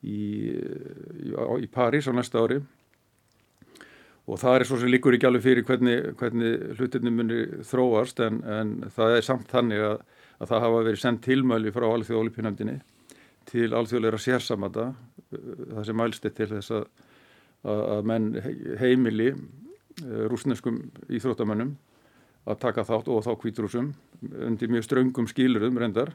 í, 0.04 0.20
í, 0.52 1.32
í 1.32 1.72
París 1.72 2.04
á 2.04 2.12
næsta 2.12 2.44
ári 2.44 2.60
og 4.28 4.38
það 4.44 4.58
er 4.58 4.68
svo 4.68 4.76
sem 4.78 4.92
líkur 4.92 5.16
ekki 5.16 5.32
alveg 5.32 5.48
fyrir 5.48 5.64
hvernig, 5.72 6.12
hvernig 6.20 6.76
hlutinni 6.76 7.16
muni 7.16 7.42
þróast 7.64 8.20
en, 8.28 8.44
en 8.44 8.78
það 8.92 9.16
er 9.16 9.24
samt 9.32 9.48
þannig 9.48 9.88
að, 9.88 10.00
að 10.36 10.52
það 10.52 10.66
hafa 10.68 10.88
verið 10.92 11.06
sendt 11.08 11.24
tilmæli 11.24 11.72
frá 11.72 11.88
alltíð 11.88 12.20
orðupyrnefndinni 12.20 12.80
til 13.50 13.70
alþjóðleira 13.76 14.20
sérsamata 14.20 14.90
uh, 14.92 15.38
það 15.76 15.86
sem 15.88 15.98
mælst 16.02 16.28
er 16.28 16.36
til 16.36 16.50
þess 16.54 16.74
að, 16.76 16.84
að 17.64 18.04
menn 18.10 18.28
heimili 18.80 19.32
uh, 19.32 20.26
rúsneskum 20.32 20.82
íþróttamönnum 21.08 21.74
að 22.42 22.60
taka 22.64 22.84
þátt 22.86 23.10
og 23.12 23.24
þá 23.26 23.32
kvítrúsum 23.38 23.92
undir 24.46 24.70
mjög 24.70 24.86
ströngum 24.88 25.28
skýlurum 25.30 25.78
reyndar 25.78 26.14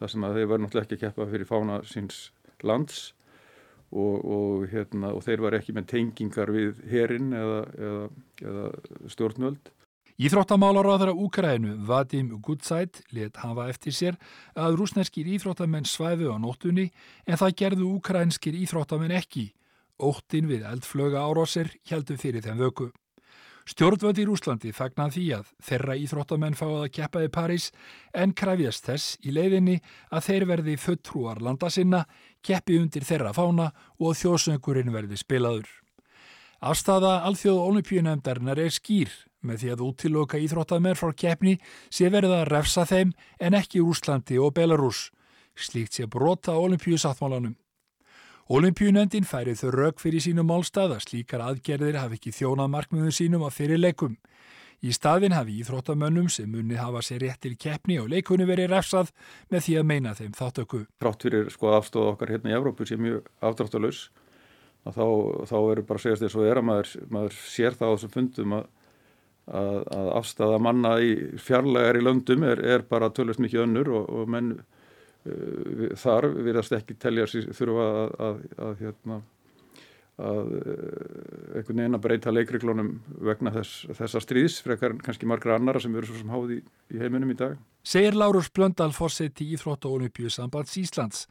þar 0.00 0.12
sem 0.12 0.24
að 0.24 0.38
þeir 0.38 0.52
var 0.52 0.62
náttúrulega 0.62 0.86
ekki 0.86 0.98
að 0.98 1.02
keppa 1.08 1.26
fyrir 1.32 1.48
fána 1.48 1.80
síns 1.88 2.20
lands 2.64 3.10
og, 3.90 4.22
og, 4.22 4.64
hérna, 4.70 5.12
og 5.16 5.24
þeir 5.26 5.44
var 5.44 5.56
ekki 5.58 5.74
með 5.76 5.90
tengingar 5.90 6.52
við 6.54 6.80
herin 6.90 7.34
eða, 7.36 7.60
eða, 7.76 8.08
eða 8.44 9.10
stjórnvöld 9.12 9.72
Íþróttamálaráðara 10.20 11.14
Úkrænu 11.16 11.78
Vadim 11.88 12.42
Gudsæt 12.44 12.98
let 13.16 13.38
hafa 13.40 13.70
eftir 13.72 13.94
sér 13.96 14.16
að 14.52 14.74
rúsneskir 14.76 15.24
íþróttamenn 15.24 15.86
svæfu 15.88 16.28
á 16.28 16.36
nóttunni 16.36 16.90
en 17.24 17.38
það 17.40 17.54
gerðu 17.56 17.86
úkrænskir 17.94 18.52
íþróttamenn 18.52 19.14
ekki. 19.16 19.46
Óttin 19.96 20.50
við 20.50 20.66
eldflöga 20.68 21.22
árásir 21.24 21.70
heldur 21.88 22.20
fyrir 22.20 22.44
þeim 22.44 22.60
vöku. 22.60 22.90
Stjórnvöld 23.64 24.20
í 24.20 24.26
Rúslandi 24.28 24.74
fagnar 24.76 25.08
því 25.14 25.24
að 25.38 25.54
þeirra 25.64 25.96
íþróttamenn 26.04 26.58
fáið 26.58 26.76
að 26.82 26.92
keppa 26.98 27.24
í 27.24 27.32
París 27.32 27.70
en 28.12 28.36
krafjast 28.36 28.92
þess 28.92 29.16
í 29.24 29.32
leiðinni 29.32 29.78
að 30.12 30.26
þeir 30.28 30.48
verði 30.52 30.76
föttrúar 30.76 31.40
landa 31.40 31.72
sinna, 31.72 32.04
keppi 32.44 32.76
undir 32.76 33.08
þeirra 33.08 33.32
fána 33.32 33.70
og 33.96 34.20
þjóðsöngurinn 34.20 34.92
verði 34.92 35.16
spilaður. 35.16 35.72
Afstafa 36.60 37.22
alþjóð 37.24 37.64
olimpíunemdarinnar 37.70 38.60
er 38.60 38.68
skýr 38.68 39.08
með 39.46 39.62
því 39.62 39.72
að 39.74 39.84
útiloka 39.86 40.40
íþróttamenn 40.40 40.98
frá 40.98 41.12
keppni 41.16 41.56
sé 41.88 42.10
verið 42.12 42.36
að 42.36 42.48
refsa 42.50 42.84
þeim 42.88 43.14
en 43.40 43.56
ekki 43.58 43.82
Úslandi 43.84 44.38
og 44.40 44.54
Belarus. 44.56 45.08
Slíkt 45.56 45.98
sé 45.98 46.06
brota 46.06 46.56
olimpíusáttmálanum. 46.60 47.56
Olimpíunendin 48.50 49.26
færið 49.28 49.60
þau 49.62 49.70
rauk 49.76 50.00
fyrir 50.02 50.22
sínum 50.24 50.48
málstað 50.50 50.96
að 50.96 51.04
slíkar 51.04 51.44
aðgerðir 51.44 52.00
hafi 52.00 52.18
ekki 52.18 52.32
þjónað 52.34 52.72
markmiðum 52.72 53.14
sínum 53.14 53.44
að 53.46 53.56
fyrir 53.60 53.78
leikum. 53.78 54.16
Í 54.80 54.94
staðin 54.96 55.36
hafi 55.36 55.58
íþróttamönnum 55.60 56.30
sem 56.32 56.48
munni 56.48 56.78
hafa 56.80 57.02
sér 57.04 57.20
rétt 57.22 57.42
til 57.44 57.52
keppni 57.60 57.98
og 58.00 58.08
leikunni 58.10 58.46
verið 58.48 58.72
refsað 58.72 59.12
með 59.52 59.66
því 59.66 59.76
að 59.76 59.86
meina 59.90 60.14
þeim 60.16 60.32
þáttöku. 60.38 60.80
Trátt 60.98 61.26
fyrir 61.26 61.50
sko 61.52 61.74
afstóð 61.76 62.14
okkar 62.14 62.32
hérna 62.32 62.50
í 62.50 62.56
Evrópu 62.56 62.88
sem 62.88 63.02
mjög 63.04 63.28
aftráttalus 63.44 64.06
þá, 64.88 65.04
þá 65.46 65.56
verður 65.68 65.86
bara 65.86 66.00
að 66.00 66.04
segja 66.06 66.20
þess 66.24 66.40
að 66.40 66.62
maður, 66.64 66.92
maður 67.12 67.36
sér 67.44 67.76
það 67.76 67.92
á 67.92 67.94
þessum 67.94 68.14
fundum 68.14 68.56
að 68.56 68.68
að, 69.50 69.80
að 69.96 70.12
afstæða 70.20 70.60
manna 70.62 70.94
í 71.02 71.10
fjarlægar 71.42 71.98
í 71.98 72.04
löndum 72.04 72.46
er, 72.46 72.62
er 72.76 72.86
bara 72.88 73.10
tölvist 73.14 73.42
mikið 73.42 73.64
önnur 73.64 73.90
og, 73.98 74.06
og 74.20 74.30
menn 74.30 74.54
uh, 74.60 75.90
þar 75.98 76.30
virðast 76.38 76.76
ekki 76.78 76.98
telja 77.00 77.28
sér 77.30 77.50
þurfa 77.56 77.90
að, 77.90 78.16
að, 78.26 78.40
að 78.66 78.82
hérna, 78.84 79.20
uh, 80.20 80.50
einhvern 81.58 81.82
veginn 81.82 81.98
að 81.98 82.04
breyta 82.06 82.34
leikriklunum 82.34 82.92
vegna 83.30 83.54
þess, 83.58 83.86
þessa 83.98 84.24
stríðs 84.24 84.60
frekar 84.66 84.98
kannski 85.02 85.28
margra 85.30 85.58
annara 85.58 85.82
sem 85.82 85.94
eru 85.96 86.10
svo 86.10 86.20
sem 86.20 86.34
háði 86.34 86.60
í, 86.60 86.66
í 86.94 87.02
heiminum 87.02 87.34
í 87.34 87.38
dag. 87.40 87.56
Segir 87.86 88.18
Lárus 88.18 88.52
Blöndal 88.54 88.92
fórseti 88.94 89.48
í 89.48 89.56
Íþrótt 89.56 89.88
og 89.88 90.00
Olympiusambands 90.00 90.76
Íslands 90.80 91.26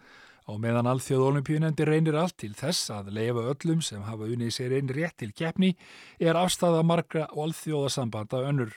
Á 0.49 0.57
meðan 0.57 0.87
alþjóð 0.89 1.27
olimpíunendi 1.27 1.85
reynir 1.85 2.15
allt 2.17 2.39
til 2.41 2.55
þess 2.57 2.89
að 2.89 3.11
leifa 3.13 3.43
öllum 3.51 3.83
sem 3.85 4.01
hafa 4.01 4.25
unnið 4.25 4.55
sér 4.55 4.73
einn 4.79 4.89
rétt 4.89 5.19
til 5.21 5.29
keppni 5.29 5.75
er 6.17 6.39
afstæða 6.39 6.79
margra 6.81 7.27
og 7.35 7.43
alþjóðasambanda 7.43 8.41
önnur. 8.49 8.71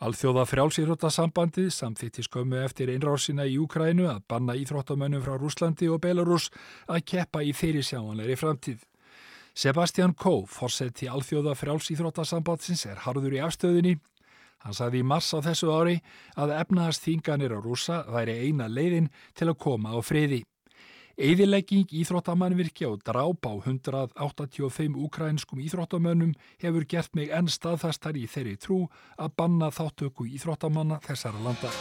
Alþjóða 0.00 0.46
frjálsýþróttasambandið 0.48 1.68
samþýtti 1.74 2.24
skömmu 2.24 2.62
eftir 2.62 2.88
einrásina 2.94 3.44
í 3.44 3.58
Úkrænu 3.60 4.08
að 4.08 4.24
banna 4.32 4.56
íþróttamönnum 4.56 5.26
frá 5.26 5.36
Rúslandi 5.36 5.90
og 5.92 6.00
Belarus 6.06 6.48
að 6.86 7.04
keppa 7.12 7.44
í 7.44 7.52
fyrirsjáanleiri 7.52 8.38
framtíð. 8.40 8.80
Sebastian 9.58 10.14
Kó, 10.14 10.46
fórseti 10.46 11.10
alþjóða 11.10 11.52
frjálsýþróttasambandsins, 11.58 12.86
er 12.86 13.02
harður 13.04 13.36
í 13.36 13.42
afstöðinni. 13.44 13.98
Hann 14.64 14.74
sagði 14.78 15.02
í 15.02 15.08
mars 15.12 15.34
á 15.36 15.44
þessu 15.44 15.68
ári 15.74 15.98
að 16.38 16.54
efnaðast 16.62 17.04
þinganir 17.04 17.52
á 17.52 17.60
rúsa 17.60 18.04
væri 18.08 18.38
eina 18.46 18.70
leiðin 18.70 19.10
til 19.34 19.50
að 19.50 19.58
koma 19.66 19.92
á 19.92 20.00
friði. 20.00 20.44
Eðilegging 21.18 21.90
íþróttamannvirkja 21.98 22.92
og 22.92 23.00
dráp 23.02 23.42
á 23.50 23.52
185 23.58 24.94
ukrainskum 25.02 25.58
íþróttamönnum 25.58 26.36
hefur 26.62 26.86
gert 26.86 27.18
mig 27.18 27.32
enn 27.34 27.50
staðfastar 27.50 28.14
í 28.14 28.28
þeirri 28.30 28.54
trú 28.62 28.84
að 29.18 29.34
banna 29.34 29.72
þáttöku 29.74 30.28
íþróttamanna 30.38 31.00
þessara 31.02 31.42
landa. 31.42 31.74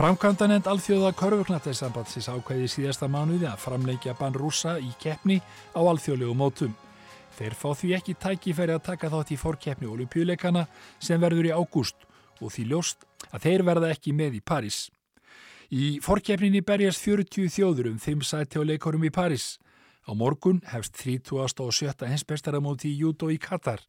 Framkvæmdanend 0.00 0.64
alþjóða 0.64 1.10
körfuknatteissambandsins 1.12 2.30
ákveði 2.32 2.70
síðasta 2.72 3.04
mánuði 3.04 3.44
að 3.44 3.58
framleikja 3.60 4.14
bann 4.16 4.32
rúsa 4.32 4.78
í 4.80 4.88
keppni 4.96 5.34
á 5.76 5.80
alþjóðlegu 5.84 6.32
mótum. 6.40 6.70
Þeir 7.36 7.52
fá 7.52 7.66
því 7.76 7.90
ekki 7.98 8.14
tækifæri 8.16 8.72
að 8.72 8.86
taka 8.86 9.10
þátt 9.12 9.34
í 9.34 9.36
fórkeppni 9.36 9.90
olimpíuleikana 9.92 10.62
sem 11.04 11.20
verður 11.20 11.50
í 11.50 11.52
ágúst 11.52 12.06
og 12.40 12.48
því 12.54 12.64
ljóst 12.70 13.04
að 13.28 13.44
þeir 13.44 13.64
verða 13.68 13.90
ekki 13.92 14.14
með 14.16 14.38
í 14.38 14.40
París. 14.40 14.78
Í 15.68 15.88
fórkeppninni 16.00 16.62
berjast 16.64 17.04
40 17.04 17.52
þjóður 17.52 17.90
um 17.90 17.98
5 18.00 18.24
sæti 18.24 18.56
á 18.56 18.64
leikorum 18.64 19.04
í 19.04 19.12
París. 19.12 19.58
Á 20.08 20.16
morgun 20.16 20.62
hefst 20.72 20.96
30. 20.96 21.60
og 21.60 21.76
7. 21.76 22.08
hensbestaramóti 22.08 22.88
í 22.88 23.02
Júdó 23.02 23.28
í 23.28 23.36
Katar. 23.36 23.84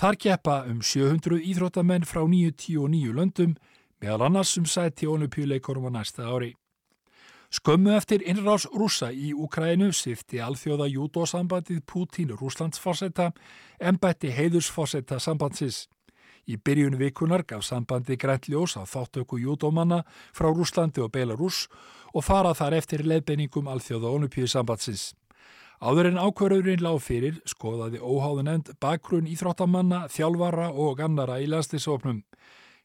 Þar 0.00 0.16
keppa 0.16 0.62
um 0.64 0.80
700 0.80 1.42
íþróttamenn 1.44 2.08
frá 2.08 2.24
99 2.24 3.12
löndum 3.12 3.58
meðal 4.00 4.26
annars 4.26 4.56
um 4.58 4.66
sæti 4.66 5.06
olimpíuleikorum 5.06 5.88
á 5.88 6.00
næsta 6.00 6.26
ári. 6.26 6.54
Skömmu 7.50 7.90
eftir 7.96 8.22
innrás 8.22 8.66
rúsa 8.70 9.10
í 9.10 9.32
Ukrænu 9.34 9.90
sifti 9.92 10.38
alþjóða 10.38 10.86
júdósambandið 10.86 11.80
Pútín 11.82 12.30
Rúslandsforsetta 12.38 13.32
en 13.80 13.98
bætti 13.98 14.30
heiðursforsetta 14.30 15.18
sambandsins. 15.18 15.88
Í 16.46 16.56
byrjun 16.56 16.96
vikunar 16.98 17.42
gaf 17.42 17.64
sambandi 17.66 18.16
græntljós 18.16 18.76
á 18.78 18.86
þáttöku 18.86 19.38
júdómanna 19.42 20.04
frá 20.32 20.48
Rúslandi 20.50 21.02
og 21.02 21.10
Belarus 21.10 21.66
og 22.14 22.24
fara 22.24 22.54
þar 22.54 22.78
eftir 22.78 23.04
leifbeiningum 23.06 23.68
alþjóða 23.68 24.14
olimpíusambandsins. 24.14 25.12
Áður 25.80 26.10
en 26.10 26.22
ákverðurinn 26.22 26.82
lág 26.84 26.98
fyrir 27.02 27.38
skoðaði 27.48 27.98
óháðunend 27.98 28.74
bakgrunn 28.80 29.26
íþróttamanna, 29.30 30.08
þjálfara 30.12 30.70
og 30.70 31.00
annara 31.00 31.38
í 31.40 31.46
landslisofnum. 31.48 32.22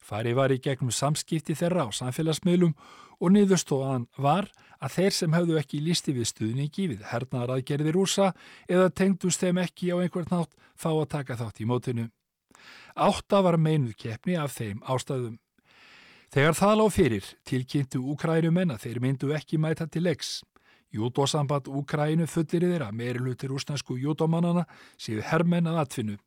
Fari 0.05 0.35
var 0.37 0.53
í 0.53 0.59
gegnum 0.61 0.91
samskipti 0.93 1.55
þeirra 1.57 1.87
á 1.87 1.97
samfélagsmiðlum 1.97 2.75
og 3.17 3.31
niðurstóðan 3.33 4.05
var 4.21 4.51
að 4.77 4.97
þeir 4.97 5.15
sem 5.17 5.33
hefðu 5.33 5.55
ekki 5.57 5.79
lísti 5.81 6.13
við 6.13 6.29
stuðningi 6.29 6.85
við 6.91 7.07
hernaðaraðgerði 7.09 7.93
rúsa 7.95 8.27
eða 8.69 8.91
tengdust 8.93 9.41
þeim 9.41 9.63
ekki 9.63 9.89
á 9.89 9.97
einhvern 9.97 10.29
nátt 10.29 10.53
fá 10.77 10.91
að 10.91 11.09
taka 11.15 11.39
þátt 11.39 11.63
í 11.63 11.69
mótinu. 11.69 12.05
Átta 12.95 13.41
var 13.41 13.57
meinuð 13.57 13.95
keppni 13.97 14.37
af 14.37 14.53
þeim 14.59 14.83
ástæðum. 14.85 15.39
Þegar 16.35 16.57
það 16.59 16.77
lág 16.79 16.93
fyrir 16.93 17.31
tilkynntu 17.47 18.01
Úkrænumenn 18.13 18.75
að 18.75 18.85
þeir 18.85 19.01
myndu 19.01 19.31
ekki 19.33 19.57
mæta 19.57 19.87
til 19.87 20.05
leiks. 20.05 20.43
Júdósamband 20.93 21.67
Úkrænu 21.71 22.27
fullir 22.29 22.67
þeirra 22.69 22.91
meiri 22.91 23.23
hlutir 23.23 23.51
úsnesku 23.55 23.97
júdómannana 23.99 24.67
séu 24.97 25.23
hermenn 25.23 25.67
að 25.71 25.81
atfinnu. 25.81 26.17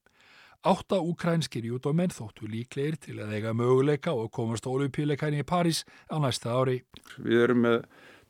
Átta 0.67 0.99
úkrænskir 0.99 1.67
júdómenn 1.69 2.11
þóttu 2.11 2.49
líklegir 2.51 2.99
til 2.99 3.19
að 3.23 3.37
eiga 3.39 3.55
möguleika 3.55 4.15
og 4.15 4.33
komast 4.35 4.67
ólupíleikæni 4.67 5.45
í 5.45 5.47
París 5.47 5.85
á 6.11 6.19
næsta 6.19 6.57
ári. 6.57 6.81
Við 7.23 7.45
erum 7.45 7.63
með 7.63 7.79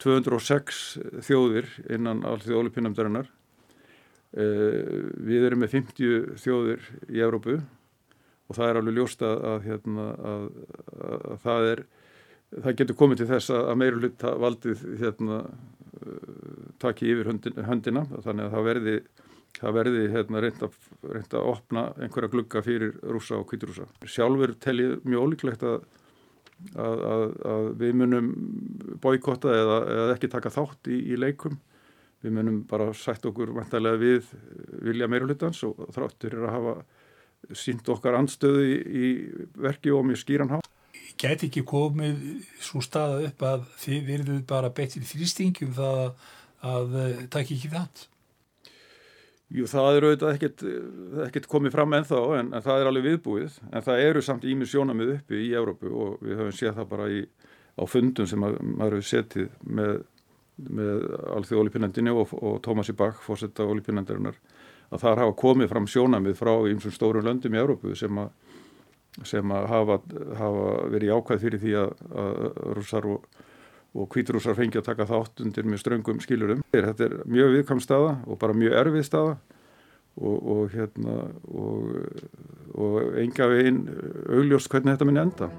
206 0.04 0.82
þjóðir 1.24 1.70
innan 1.88 2.24
allþjóð 2.28 2.60
ólupínamdarinnar. 2.62 3.30
Eh, 4.36 5.08
við 5.24 5.48
erum 5.48 5.64
með 5.64 5.78
50 5.78 6.36
þjóðir 6.42 6.84
í 7.08 7.22
Európu 7.24 7.62
og 8.48 8.56
það 8.56 8.68
er 8.68 8.80
alveg 8.80 8.98
ljóst 8.98 9.24
að, 9.24 9.38
að, 9.48 9.64
hérna, 9.64 10.10
að, 10.32 10.44
að 11.32 11.40
það 11.46 11.70
er 11.72 11.82
það 12.56 12.76
getur 12.80 12.98
komið 12.98 13.22
til 13.22 13.28
þess 13.32 13.54
að 13.54 13.74
meira 13.80 14.00
hlut 14.00 14.26
valdið 14.44 14.84
hérna, 15.02 15.40
taki 16.80 17.10
yfir 17.12 17.32
höndin, 17.32 17.58
höndina 17.66 18.04
þannig 18.24 18.46
að 18.46 18.54
það 18.54 18.68
verði, 18.68 18.94
það 19.58 19.76
verði 19.78 20.02
hérna, 20.12 20.42
reynda, 20.42 20.68
að 21.38 21.48
opna 21.52 21.84
einhverja 21.98 22.32
glugga 22.32 22.62
fyrir 22.64 22.98
rúsa 23.02 23.38
og 23.38 23.48
kvíturúsa. 23.50 23.88
Sjálfur 24.06 24.54
tel 24.62 24.76
ég 24.82 25.08
mjög 25.08 25.24
ólíklegt 25.26 25.64
að, 25.66 25.80
að 26.78 27.72
við 27.80 27.96
munum 28.02 28.30
boykotta 29.02 29.54
eða, 29.54 29.80
eða 29.96 30.14
ekki 30.16 30.30
taka 30.32 30.52
þátt 30.54 30.92
í, 30.92 31.00
í 31.14 31.18
leikum. 31.18 31.58
Við 32.22 32.34
munum 32.34 32.62
bara 32.66 32.90
sætt 32.98 33.26
okkur 33.30 33.52
vantarlega 33.54 34.00
við 34.00 34.32
vilja 34.82 35.10
meira 35.10 35.28
hlutans 35.28 35.60
og 35.66 35.84
þráttur 35.94 36.34
er 36.34 36.48
að 36.48 36.56
hafa 36.56 36.78
sínt 37.54 37.86
okkar 37.92 38.18
andstöðu 38.18 38.64
í, 38.66 38.74
í 38.74 39.06
verki 39.58 39.94
og 39.94 40.06
mjög 40.08 40.22
skýran 40.24 40.52
há. 40.56 40.58
Gæti 41.18 41.48
ekki 41.48 41.64
komið 41.66 42.18
svo 42.62 42.82
staða 42.82 43.22
upp 43.28 43.42
að 43.46 43.64
þið 43.82 44.04
verðuð 44.10 44.42
bara 44.50 44.70
betið 44.74 45.06
þrýstingjum 45.08 45.74
það 45.78 46.00
að, 46.02 46.12
að 46.72 46.96
takk 47.30 47.54
ekki 47.54 47.70
þátt? 47.72 48.04
Jú, 49.48 49.64
það 49.64 49.94
er 49.96 50.04
auðvitað 50.04 50.34
ekkert, 50.34 50.62
ekkert 51.24 51.46
komið 51.48 51.72
fram 51.72 51.94
ennþá 51.96 52.18
en, 52.36 52.50
en 52.52 52.64
það 52.64 52.82
er 52.82 52.90
alveg 52.90 53.06
viðbúið. 53.06 53.54
En 53.72 53.84
það 53.86 54.02
eru 54.04 54.22
samt 54.24 54.44
ímið 54.44 54.72
sjónamið 54.74 55.14
uppi 55.14 55.40
í 55.46 55.54
Európu 55.56 55.88
og 55.88 56.18
við 56.20 56.42
höfum 56.42 56.56
séð 56.58 56.74
það 56.76 56.90
bara 56.90 57.08
í, 57.14 57.22
á 57.80 57.82
fundum 57.88 58.28
sem 58.28 58.44
að, 58.44 58.58
maður 58.60 58.98
hefur 58.98 59.08
setið 59.08 59.48
með, 59.78 59.94
með 60.68 61.06
alþjóð 61.38 61.62
olipinendinni 61.62 62.12
og, 62.12 62.34
og 62.36 62.60
Tómasi 62.66 62.92
Bach, 62.98 63.22
fórsetta 63.24 63.64
olipinendarinnar 63.64 64.36
að 64.88 65.02
þar 65.04 65.22
hafa 65.24 65.36
komið 65.42 65.72
fram 65.72 65.88
sjónamið 65.88 66.38
frá 66.38 66.52
einsum 66.68 66.94
stórum 66.94 67.24
löndum 67.24 67.56
í 67.56 67.60
Európu 67.60 67.94
sem 67.98 68.20
að, 68.20 68.30
sem 69.28 69.52
að 69.52 69.68
hafa, 69.72 69.98
hafa 70.38 70.70
verið 70.92 71.14
ákvæð 71.16 71.44
fyrir 71.44 71.62
því 71.64 71.74
að, 71.82 71.92
að 72.24 72.40
rússar 72.78 73.08
og, 73.08 73.24
og 73.96 74.08
kvíturússar 74.12 74.56
fengi 74.58 74.80
að 74.80 74.88
taka 74.90 75.06
þátt 75.08 75.44
undir 75.44 75.68
með 75.68 75.82
ströngum 75.82 76.20
skilurum. 76.24 76.64
Þetta 76.74 77.08
er 77.08 77.16
mjög 77.28 77.54
viðkvæm 77.56 77.80
staða 77.84 78.18
og 78.26 78.40
bara 78.40 78.56
mjög 78.56 78.76
erfið 78.82 79.06
staða 79.08 79.38
og, 80.18 80.36
og, 80.36 80.62
hérna, 80.74 81.16
og 82.74 83.18
enga 83.22 83.48
veginn 83.52 83.82
augljóst 84.28 84.70
hvernig 84.72 84.96
þetta 84.96 85.08
minni 85.08 85.24
enda. 85.24 85.50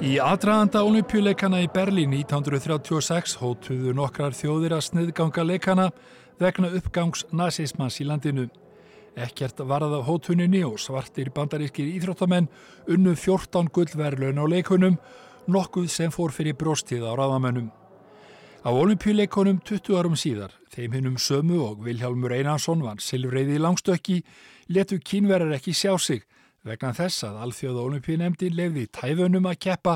Í 0.00 0.14
aðdraðanda 0.16 0.80
olimpíuleikana 0.88 1.58
í 1.60 1.66
Berlín 1.68 2.14
1936 2.16 3.34
hótuðu 3.36 3.92
nokkrar 3.92 4.32
þjóðir 4.32 4.72
að 4.78 4.86
sniðganga 4.86 5.44
leikana 5.44 5.90
vegna 6.40 6.70
uppgangs 6.78 7.26
nazismans 7.36 8.00
í 8.00 8.06
landinu. 8.08 8.46
Ekkert 9.18 9.62
varða 9.66 10.02
hótuninni 10.06 10.62
og 10.64 10.78
svartir 10.78 11.32
bandarískir 11.34 11.88
íþróttamenn 11.96 12.48
unnu 12.88 13.16
14 13.16 13.70
gullverðlaun 13.74 14.38
á 14.38 14.44
leikunum, 14.46 14.98
nokkuð 15.50 15.88
sem 15.90 16.14
fór 16.14 16.34
fyrir 16.34 16.58
bróstið 16.58 17.06
á 17.06 17.12
ráðamönnum. 17.18 17.70
Á 18.60 18.70
olimpíuleikonum 18.70 19.62
20 19.64 19.96
árum 19.98 20.16
síðar, 20.16 20.52
þeim 20.70 20.98
hinnum 20.98 21.16
Sömu 21.18 21.62
og 21.64 21.84
Vilhjálmur 21.84 22.34
Einarsson 22.36 22.84
vann 22.84 23.00
silfreiði 23.00 23.56
í 23.56 23.62
langstökki, 23.62 24.20
letu 24.68 25.00
kínverðar 25.00 25.56
ekki 25.56 25.74
sjá 25.74 25.96
sig 25.98 26.26
Vegna 26.60 26.90
þess 26.92 27.24
að 27.24 27.38
alþjóða 27.46 27.84
olimpíunemdi 27.88 28.50
lefði 28.52 28.82
tæfunum 28.92 29.46
að 29.48 29.60
keppa 29.64 29.94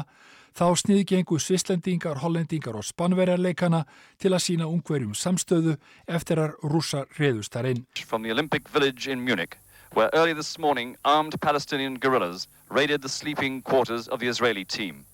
þá 0.54 0.70
sniðgengu 0.78 1.40
svislendingar, 1.42 2.20
hollendingar 2.22 2.76
og 2.78 2.86
spanverjarleikana 2.86 3.82
til 4.22 4.32
að 4.32 4.44
sína 4.46 4.68
ungverjum 4.70 5.14
samstöðu 5.18 5.74
eftir 6.06 6.38
að 6.38 6.54
rúsa 6.62 7.04
reðust 7.18 7.56
þar 7.56 7.72
inn. 7.72 7.86
From 8.06 8.22
the 8.22 8.30
Olympic 8.30 8.68
village 8.68 9.08
in 9.10 9.24
Munich, 9.24 9.58
where 9.94 10.10
early 10.14 10.32
this 10.32 10.58
morning 10.58 10.96
armed 11.04 11.40
Palestinian 11.40 11.98
guerrillas 11.98 12.46
raided 12.70 13.02
the 13.02 13.08
sleeping 13.08 13.62
quarters 13.62 14.06
of 14.08 14.20
the 14.20 14.28
Israeli 14.28 14.64
team. 14.64 15.04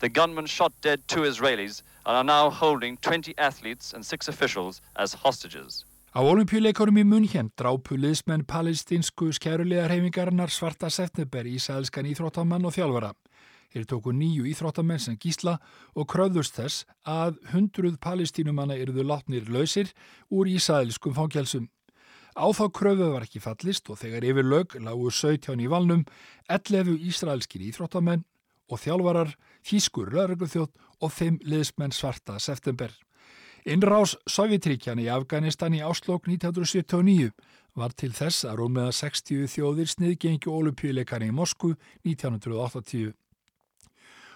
The 0.00 0.08
gunmen 0.08 0.46
shot 0.46 0.72
dead 0.82 1.00
two 1.08 1.22
Israelis 1.22 1.82
and 2.04 2.16
are 2.16 2.24
now 2.24 2.50
holding 2.50 2.98
20 2.98 3.34
athletes 3.38 3.94
and 3.94 4.04
six 4.04 4.28
officials 4.28 4.82
as 4.96 5.14
hostages. 5.14 5.84
Á 6.14 6.22
olimpíuleikurum 6.22 7.00
í 7.00 7.02
Munchen 7.02 7.48
drápu 7.58 7.96
liðsmenn 7.98 8.44
palestinsku 8.46 9.32
skærulegarhefingarinnar 9.34 10.52
svarta 10.52 10.86
september 10.86 11.42
í 11.42 11.56
sælskan 11.58 12.06
íþróttamann 12.06 12.68
og 12.68 12.76
þjálfara. 12.76 13.10
Þeir 13.74 13.86
tóku 13.90 14.12
nýju 14.14 14.44
íþróttamenn 14.46 15.02
sem 15.02 15.16
gísla 15.18 15.56
og 15.98 16.06
kröðust 16.12 16.54
þess 16.60 16.84
að 17.10 17.40
hundruð 17.50 17.96
palestínumanna 17.98 18.76
eruðu 18.78 19.02
látnir 19.08 19.48
lausir 19.50 19.90
úr 20.30 20.46
ísæðilskum 20.52 21.16
fangelsum. 21.16 21.66
Á 22.38 22.46
þá 22.54 22.64
kröfu 22.70 23.08
var 23.10 23.26
ekki 23.26 23.42
fallist 23.42 23.90
og 23.90 23.98
þegar 23.98 24.26
yfir 24.30 24.46
lög 24.46 24.76
lágu 24.78 25.10
17 25.10 25.58
í 25.58 25.66
valnum 25.70 26.04
11 26.46 27.02
ísraelskir 27.10 27.66
íþróttamenn 27.66 28.22
og 28.70 28.80
þjálfarar, 28.80 29.34
þýskur 29.66 30.14
lögregluþjótt 30.14 31.02
og 31.02 31.12
5 31.12 31.42
liðsmenn 31.42 31.94
svarta 31.94 32.38
september. 32.38 32.94
Innrás 33.64 34.14
Sovjetríkjan 34.28 35.02
í 35.02 35.08
Afganistan 35.10 35.74
í 35.74 35.82
áslokk 35.82 36.28
1979 36.28 37.32
var 37.74 37.94
til 37.98 38.12
þess 38.14 38.46
að 38.46 38.58
rúmiða 38.60 38.94
60 38.94 39.50
þjóðir 39.50 39.90
sniðgengi 39.90 40.50
olimpíuleikari 40.52 41.30
í 41.32 41.34
Moskvu 41.34 41.72
1980. 42.04 43.14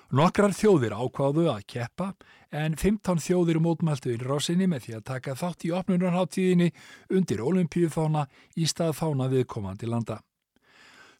Nokkrar 0.09 0.55
þjóðir 0.57 0.95
ákváðu 0.97 1.51
að 1.53 1.67
keppa 1.69 2.15
en 2.49 2.79
15 2.81 3.19
þjóðir 3.21 3.59
mótmæltu 3.61 4.15
innrásinni 4.15 4.65
með 4.65 4.87
því 4.87 4.95
að 4.97 5.03
taka 5.11 5.35
þátt 5.37 5.67
í 5.69 5.73
opnunarháttíðinni 5.77 6.69
undir 7.13 7.43
olimpíufána 7.45 8.23
í 8.57 8.65
stað 8.65 8.95
fána 8.97 9.27
viðkomandi 9.29 9.85
landa. 9.85 10.23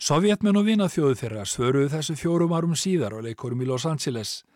Sovjetmenn 0.01 0.57
og 0.57 0.65
vinaþjóðu 0.71 1.19
þeirra 1.21 1.45
svöruðu 1.45 1.91
þessu 1.93 2.17
fjórum 2.17 2.55
árum 2.57 2.73
síðar 2.73 3.19
og 3.19 3.29
leikurum 3.29 3.61
í 3.61 3.69
Los 3.69 3.85
Angeles. 3.85 4.47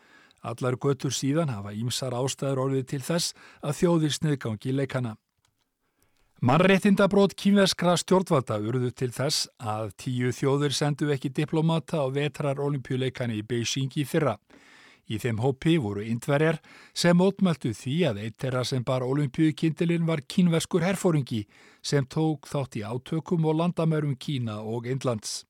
Allar 0.41 0.79
götur 0.81 1.13
síðan 1.13 1.53
hafa 1.53 1.75
ímsar 1.77 2.17
ástæður 2.17 2.65
orðið 2.65 2.89
til 2.89 3.03
þess 3.05 3.37
að 3.61 3.77
þjóðir 3.83 4.17
sniðgangi 4.17 4.73
leikana. 4.73 5.17
Mannréttindabrót 6.43 7.37
kýmverskra 7.39 7.93
stjórnvalda 8.01 8.57
urðu 8.67 8.89
til 8.99 9.13
þess 9.15 9.45
að 9.63 9.93
tíu 10.03 10.33
þjóður 10.35 10.73
sendu 10.75 11.07
ekki 11.15 11.29
diplomata 11.31 12.01
á 12.03 12.11
vetrar 12.11 12.59
olimpíuleikani 12.59 13.37
í 13.39 13.45
Beijing 13.47 13.95
í 13.95 14.03
fyrra. 14.03 14.33
Í 15.07 15.21
þeim 15.23 15.39
hópi 15.39 15.77
voru 15.79 16.03
indverjar 16.03 16.59
sem 16.99 17.15
mótmæltu 17.15 17.71
því 17.79 17.95
að 18.11 18.19
eitt 18.25 18.41
þeirra 18.43 18.65
sem 18.67 18.83
bar 18.83 19.07
olimpíukindilinn 19.07 20.09
var 20.09 20.25
kínverskur 20.27 20.83
herfóringi 20.83 21.45
sem 21.79 22.11
tók 22.11 22.51
þátt 22.51 22.81
í 22.81 22.83
átökum 22.91 23.47
og 23.47 23.61
landamærum 23.61 24.19
Kína 24.19 24.59
og 24.67 24.91
Indlands. 24.91 25.45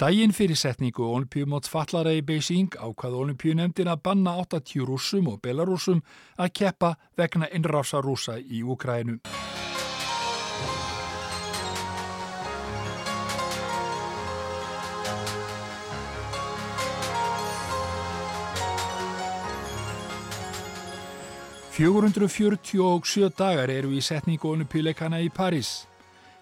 Dægin 0.00 0.32
fyrir 0.32 0.56
setningu 0.56 1.04
olimpíumóts 1.12 1.68
fallara 1.68 2.16
í 2.16 2.24
Beijing 2.24 2.72
ákvað 2.80 3.20
olimpíunemdin 3.20 3.92
að 3.92 4.00
banna 4.08 4.38
80 4.40 4.88
rúsum 4.88 5.28
og 5.28 5.42
belarúsum 5.44 6.00
að 6.40 6.54
keppa 6.62 6.96
vegna 7.20 7.52
innrása 7.52 8.00
rúsa 8.00 8.40
í 8.40 8.64
Úkrænum. 8.64 9.20
447 21.76 23.34
dagar 23.36 23.68
eru 23.68 23.90
í 23.92 23.98
setningu 24.00 24.48
olimpíuleikana 24.48 25.18
í 25.20 25.26
París. 25.28 25.84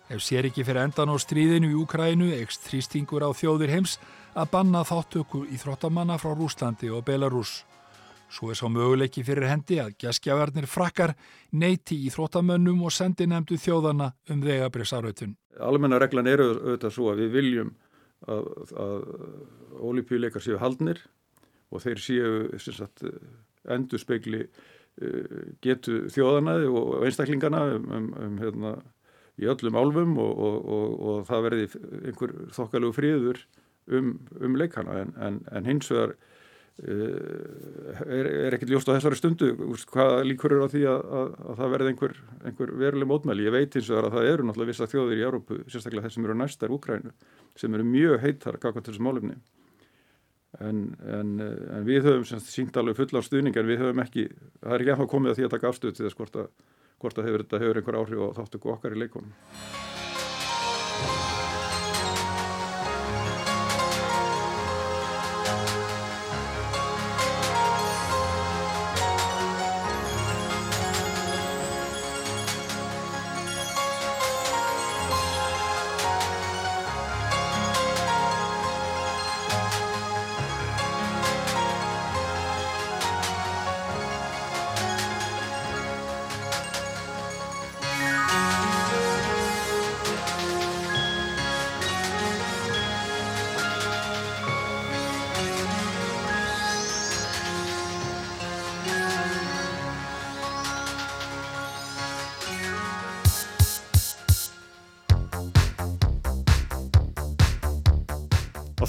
Ef 0.06 0.20
sér 0.22 0.46
ekki 0.46 0.62
fyrir 0.62 0.84
endan 0.84 1.10
á 1.10 1.18
stríðinu 1.18 1.72
í 1.72 1.78
Ukrænu 1.82 2.28
ekst 2.36 2.68
þrýstingur 2.68 3.24
á 3.26 3.34
þjóðir 3.34 3.72
heims 3.72 3.96
að 4.38 4.52
banna 4.52 4.84
þáttöku 4.86 5.40
í 5.50 5.58
þróttamanna 5.58 6.20
frá 6.22 6.36
Rúslandi 6.38 6.86
og 6.94 7.02
Belarus. 7.08 7.64
Svo 8.30 8.52
er 8.52 8.60
sá 8.60 8.68
möguleiki 8.70 9.24
fyrir 9.26 9.48
hendi 9.50 9.80
að 9.82 9.96
gæskjafarnir 10.04 10.68
frakkar 10.70 11.16
neyti 11.50 11.98
í 12.06 12.12
þróttamönnum 12.14 12.84
og 12.86 12.94
sendi 12.94 13.26
nefndu 13.26 13.58
þjóðana 13.58 14.12
um 14.30 14.44
vegabrifsarötun. 14.46 15.34
Almenna 15.58 15.98
reglan 15.98 16.30
eru 16.30 16.52
auðvitað 16.52 16.94
svo 16.94 17.10
að 17.10 17.24
við 17.24 17.34
viljum 17.40 17.74
að, 18.30 18.46
að 18.86 19.10
olimpíuleikar 19.82 20.46
séu 20.46 20.62
haldnir 20.62 21.02
og 21.74 21.82
þeir 21.82 22.06
séu 22.06 22.32
sagt, 22.70 23.02
endur 23.66 23.98
speikli 23.98 24.44
getu 25.64 26.04
þjóðanaði 26.12 26.68
og 26.70 27.06
einstaklingana 27.06 27.64
um, 27.74 27.88
um, 27.96 28.10
um, 28.20 28.36
hérna, 28.38 28.74
í 29.40 29.48
öllum 29.50 29.78
álfum 29.80 30.14
og, 30.22 30.44
og, 30.46 30.68
og, 30.70 31.16
það 31.26 31.48
verði 31.48 31.64
einhver 32.04 32.34
þokkalegu 32.54 32.94
fríður 32.94 33.40
um, 33.90 34.14
um 34.38 34.54
leikana 34.58 35.00
en, 35.02 35.10
en, 35.18 35.40
en 35.50 35.66
hins 35.66 35.90
vegar 35.90 36.14
uh, 36.14 38.04
er, 38.06 38.30
er 38.46 38.54
ekkert 38.54 38.70
ljóst 38.70 38.92
á 38.92 38.94
þessari 38.94 39.18
stundu 39.18 39.50
hvaða 39.90 40.22
líkur 40.28 40.54
eru 40.54 40.70
á 40.70 40.72
því 40.76 40.84
að, 40.92 41.02
að, 41.18 41.34
að 41.42 41.58
það 41.64 41.74
verði 41.74 41.92
einhver, 41.94 42.16
einhver 42.44 42.76
veruleg 42.84 43.10
mótmæli. 43.10 43.48
Ég 43.48 43.56
veit 43.56 43.74
hins 43.74 43.90
vegar 43.90 44.08
að 44.12 44.16
það 44.20 44.30
eru 44.30 44.46
náttúrulega 44.46 44.74
vissa 44.74 44.90
þjóðir 44.94 45.18
í 45.18 45.26
Európu, 45.26 45.60
sérstaklega 45.66 46.06
þessum 46.06 46.30
eru 46.30 46.38
næstar 46.38 46.78
Úkrænu, 46.78 47.14
sem 47.58 47.74
eru 47.74 47.90
mjög 47.90 48.22
heitar 48.28 48.62
kakvæmt 48.62 48.92
þessum 48.92 49.10
málefni 49.10 49.40
En, 50.62 50.84
en, 51.10 51.32
en 51.42 51.86
við 51.86 52.06
höfum 52.06 52.42
sínt 52.44 52.76
alveg 52.78 52.98
fulla 53.00 53.18
á 53.18 53.26
stuðning 53.26 53.56
en 53.58 53.66
við 53.66 53.80
höfum 53.82 54.04
ekki, 54.04 54.28
það 54.60 54.76
er 54.76 54.84
ekki 54.84 54.94
ennþá 54.94 55.08
komið 55.10 55.32
að 55.32 55.40
því 55.40 55.46
að 55.48 55.54
taka 55.56 55.72
afstöð 55.72 55.96
til 55.96 56.06
þess 56.06 56.18
hvort 56.20 56.38
að, 56.44 56.52
hvort 57.02 57.18
að 57.18 57.28
hefur, 57.30 57.44
þetta 57.44 57.62
hefur 57.64 57.80
einhver 57.80 57.98
áhrif 57.98 58.22
á 58.22 58.36
þáttöku 58.38 58.74
okkar 58.76 58.94
í 58.94 59.02
leikonum. 59.02 59.34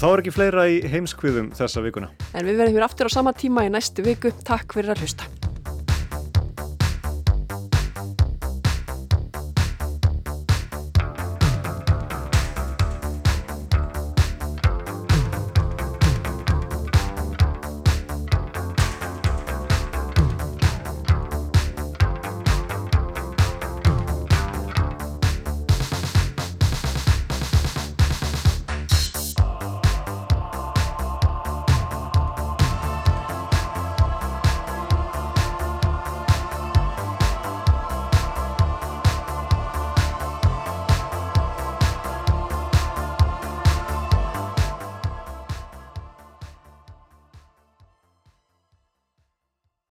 Þá 0.06 0.12
er 0.12 0.20
ekki 0.22 0.32
fleira 0.36 0.64
í 0.70 0.76
heimskviðum 0.86 1.48
þessa 1.58 1.82
vikuna. 1.82 2.12
En 2.30 2.46
við 2.46 2.60
verðum 2.60 2.78
hér 2.78 2.86
aftur 2.86 3.10
á 3.10 3.16
sama 3.16 3.34
tíma 3.34 3.66
í 3.66 3.72
næstu 3.74 4.06
viku. 4.06 4.30
Takk 4.46 4.78
fyrir 4.78 4.94
að 4.94 5.02
hlusta. 5.02 5.26